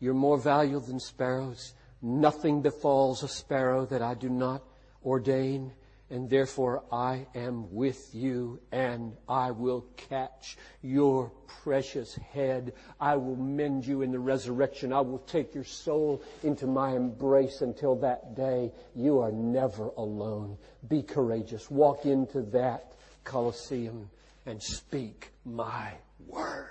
[0.00, 1.74] You're more valuable than sparrows.
[2.02, 4.62] Nothing befalls a sparrow that I do not
[5.04, 5.72] ordain
[6.10, 11.32] and therefore I am with you and I will catch your
[11.62, 12.74] precious head.
[13.00, 14.92] I will mend you in the resurrection.
[14.92, 18.72] I will take your soul into my embrace until that day.
[18.94, 20.58] You are never alone.
[20.88, 21.70] Be courageous.
[21.70, 22.92] Walk into that
[23.24, 24.08] Colosseum
[24.46, 25.92] and speak my
[26.26, 26.70] word.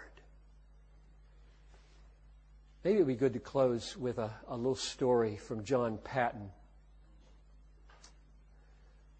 [2.86, 6.52] Maybe it would be good to close with a, a little story from John Paton.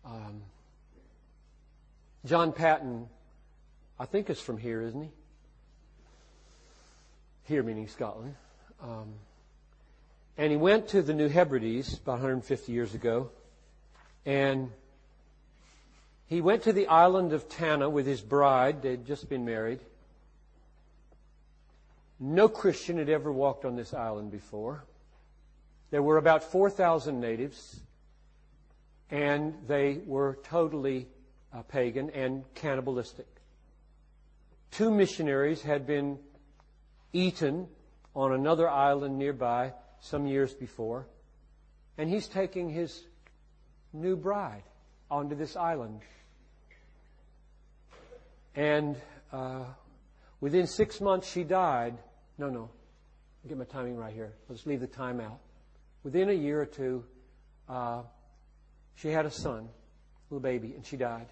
[0.06, 0.42] Um,
[2.26, 3.08] John Paton,
[4.00, 5.10] I think, is from here, isn't he?
[7.46, 8.36] Here, meaning Scotland.
[8.82, 9.14] Um,
[10.38, 13.30] and he went to the New Hebrides about 150 years ago,
[14.26, 14.72] and
[16.28, 18.82] he went to the island of Tanna with his bride.
[18.82, 19.80] They'd just been married.
[22.20, 24.84] No Christian had ever walked on this island before.
[25.92, 27.80] There were about 4,000 natives
[29.12, 31.08] and they were totally
[31.54, 33.28] uh, pagan and cannibalistic.
[34.72, 36.20] Two missionaries had been
[37.14, 37.68] eaten
[38.16, 41.08] on another island nearby some years before,
[41.98, 43.06] and he's taking his
[43.94, 44.64] new bride
[45.10, 46.02] onto this island.
[48.56, 48.96] And
[49.32, 49.64] uh,
[50.42, 51.98] within six months, she died.
[52.38, 52.70] No, no.
[53.48, 54.34] Get my timing right here.
[54.50, 55.40] Let's leave the time out.
[56.04, 57.04] Within a year or two,
[57.70, 58.02] uh,
[58.96, 61.28] she had a son, a little baby, and she died.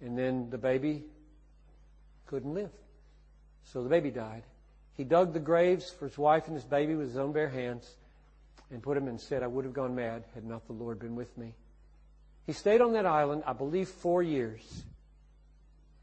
[0.00, 1.04] And then the baby
[2.26, 2.70] couldn't live.
[3.64, 4.44] So the baby died.
[4.96, 7.96] He dug the graves for his wife and his baby with his own bare hands
[8.70, 11.14] and put them and said, I would have gone mad had not the Lord been
[11.14, 11.54] with me.
[12.46, 14.84] He stayed on that island, I believe, four years.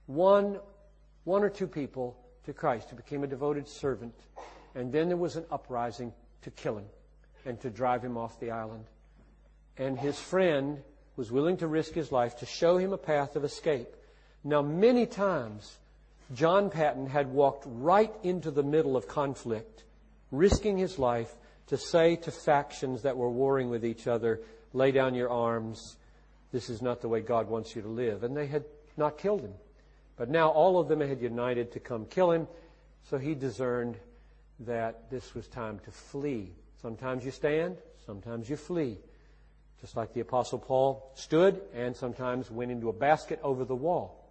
[0.06, 0.60] One,
[1.24, 2.16] one or two people
[2.46, 4.14] to Christ who became a devoted servant.
[4.76, 6.86] And then there was an uprising to kill him
[7.46, 8.86] and to drive him off the island
[9.78, 10.82] and his friend
[11.16, 13.96] was willing to risk his life to show him a path of escape.
[14.44, 15.78] Now, many times,
[16.34, 19.84] John Paton had walked right into the middle of conflict,
[20.32, 21.34] risking his life
[21.68, 24.42] to say to factions that were warring with each other,
[24.74, 25.98] lay down your arms.
[26.52, 28.24] This is not the way God wants you to live.
[28.24, 28.66] And they had
[28.98, 29.54] not killed him.
[30.18, 32.48] But now all of them had united to come kill him.
[33.10, 33.98] So he discerned
[34.62, 36.52] that this was time to flee.
[36.82, 38.98] Sometimes you stand, sometimes you flee.
[39.82, 44.26] Just like the Apostle Paul stood and sometimes went into a basket over the wall.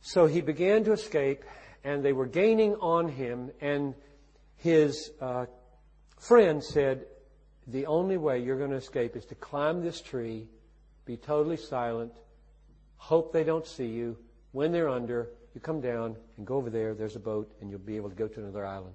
[0.00, 1.44] So he began to escape,
[1.84, 3.94] and they were gaining on him, and
[4.56, 5.46] his uh,
[6.18, 7.06] friend said,
[7.68, 10.48] The only way you're going to escape is to climb this tree,
[11.04, 12.12] be totally silent,
[12.96, 14.16] hope they don't see you.
[14.50, 17.78] When they're under, you come down and go over there, there's a boat, and you'll
[17.78, 18.94] be able to go to another island.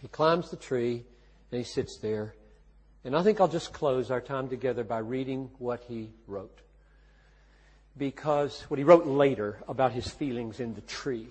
[0.00, 1.04] He climbs the tree,
[1.50, 2.34] and he sits there,
[3.04, 6.58] and I think I'll just close our time together by reading what he wrote.
[7.96, 11.28] Because what he wrote later about his feelings in the tree.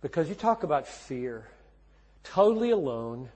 [0.00, 1.46] Because you talk about fear.
[2.24, 3.28] Totally alone.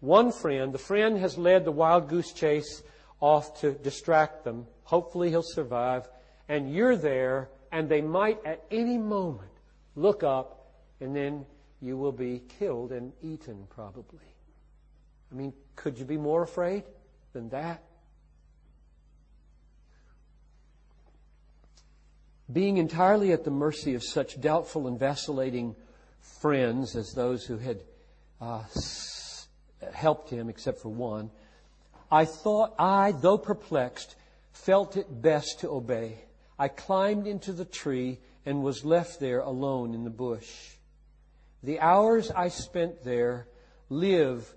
[0.00, 2.82] One friend, the friend has led the wild goose chase
[3.20, 4.66] off to distract them.
[4.84, 6.08] Hopefully he'll survive.
[6.48, 9.50] And you're there, and they might at any moment
[9.96, 11.44] look up, and then
[11.80, 14.20] you will be killed and eaten probably.
[15.30, 16.84] I mean, could you be more afraid
[17.32, 17.82] than that?
[22.50, 25.76] Being entirely at the mercy of such doubtful and vacillating
[26.20, 27.82] friends as those who had
[28.40, 28.62] uh,
[29.92, 31.30] helped him, except for one,
[32.10, 34.16] I thought I, though perplexed,
[34.52, 36.16] felt it best to obey.
[36.58, 40.48] I climbed into the tree and was left there alone in the bush.
[41.62, 43.46] The hours I spent there
[43.90, 44.54] live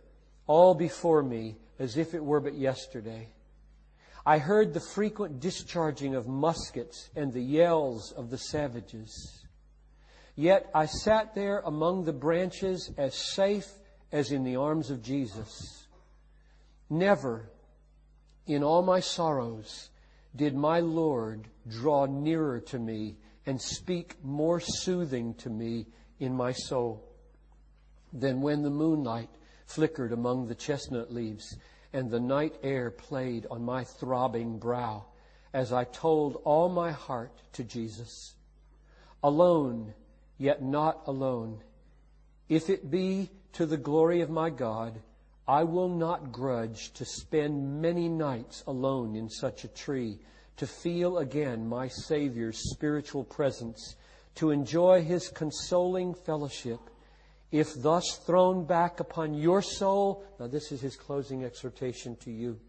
[0.51, 3.29] all before me as if it were but yesterday.
[4.25, 9.45] I heard the frequent discharging of muskets and the yells of the savages.
[10.35, 13.69] Yet I sat there among the branches as safe
[14.11, 15.87] as in the arms of Jesus.
[16.89, 17.49] Never
[18.45, 19.89] in all my sorrows
[20.35, 25.87] did my Lord draw nearer to me and speak more soothing to me
[26.19, 27.07] in my soul
[28.11, 29.29] than when the moonlight
[29.65, 31.57] flickered among the chestnut leaves
[31.93, 35.05] and the night air played on my throbbing brow
[35.53, 38.35] as I told all my heart to Jesus.
[39.23, 39.93] Alone,
[40.37, 41.61] yet not alone.
[42.47, 44.99] If it be to the glory of my God,
[45.47, 50.19] I will not grudge to spend many nights alone in such a tree,
[50.57, 53.95] to feel again my Savior's spiritual presence,
[54.35, 56.79] to enjoy His consoling fellowship.
[57.51, 62.59] If thus thrown back upon your soul, now this is His closing exhortation to you.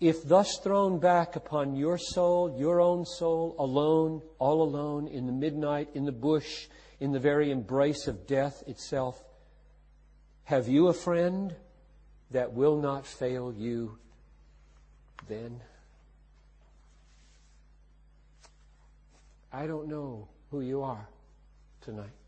[0.00, 5.32] If thus thrown back upon your soul, your own soul, alone, all alone, in the
[5.32, 6.66] midnight, in the bush,
[6.98, 9.22] in the very embrace of death itself,
[10.44, 11.54] have you a friend
[12.30, 13.98] that will not fail you
[15.28, 15.60] then?
[19.52, 21.06] I don't know who you are
[21.82, 22.21] tonight.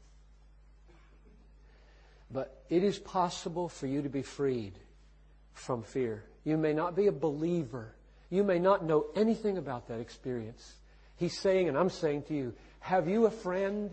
[2.31, 4.79] But it is possible for you to be freed
[5.53, 6.25] from fear.
[6.45, 7.95] You may not be a believer.
[8.31, 10.75] You may not know anything about that experience.
[11.17, 13.91] He's saying, and I'm saying to you, have you a friend?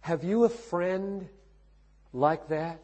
[0.00, 1.28] Have you a friend
[2.12, 2.80] like that?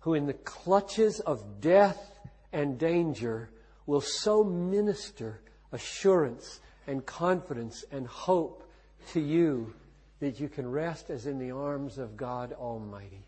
[0.00, 2.18] who in the clutches of death
[2.52, 3.50] and danger
[3.86, 5.40] will so minister
[5.72, 8.68] assurance and confidence and hope
[9.12, 9.72] to you
[10.20, 13.26] that you can rest as in the arms of God Almighty.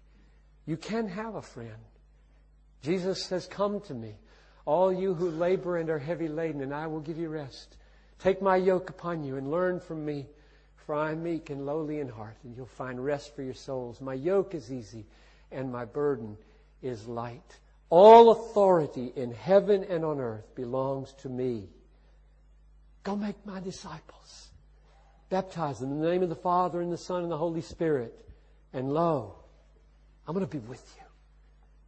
[0.67, 1.71] You can have a friend.
[2.83, 4.15] Jesus says, Come to me,
[4.65, 7.77] all you who labor and are heavy laden, and I will give you rest.
[8.19, 10.27] Take my yoke upon you and learn from me,
[10.87, 14.01] for I am meek and lowly in heart, and you'll find rest for your souls.
[14.01, 15.07] My yoke is easy,
[15.51, 16.37] and my burden
[16.83, 17.59] is light.
[17.91, 21.69] All authority in heaven and on earth belongs to me.
[23.03, 24.49] Go make my disciples.
[25.29, 28.27] Baptize them in the name of the Father and the Son and the Holy Spirit.
[28.73, 29.42] And lo,
[30.27, 31.05] I'm going to be with you.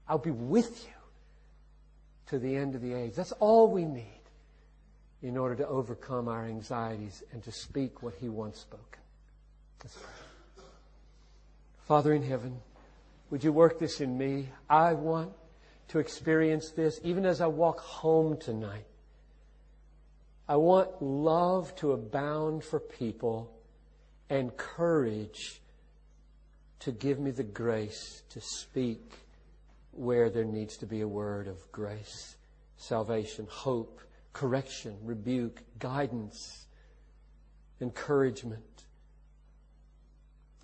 [0.08, 0.92] I'll be with you
[2.26, 3.14] to the end of the age.
[3.14, 4.04] That's all we need
[5.22, 9.00] in order to overcome our anxieties and to speak what He once spoken.
[11.86, 12.60] Father in heaven,
[13.30, 14.48] would you work this in me?
[14.68, 15.32] I want
[15.88, 18.86] to experience this even as I walk home tonight.
[20.48, 23.50] I want love to abound for people
[24.28, 25.60] and courage
[26.80, 29.12] to give me the grace to speak
[29.92, 32.36] where there needs to be a word of grace,
[32.76, 34.00] salvation, hope,
[34.32, 36.66] correction, rebuke, guidance,
[37.80, 38.84] encouragement.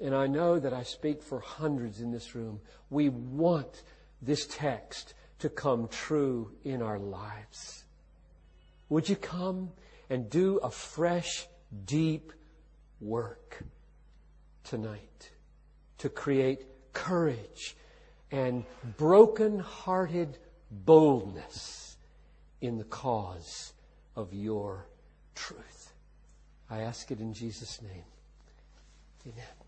[0.03, 2.61] And I know that I speak for hundreds in this room.
[2.89, 3.82] We want
[4.20, 7.85] this text to come true in our lives.
[8.89, 9.70] Would you come
[10.09, 11.47] and do a fresh,
[11.87, 12.32] deep
[13.01, 13.62] work
[14.65, 15.31] tonight
[16.01, 17.77] to create courage
[18.31, 18.65] and
[18.97, 20.39] broken-hearted
[20.71, 21.97] boldness
[22.61, 23.73] in the cause
[24.17, 24.87] of your
[25.35, 25.93] truth.
[26.69, 28.05] I ask it in Jesus' name.
[29.27, 29.60] Amen.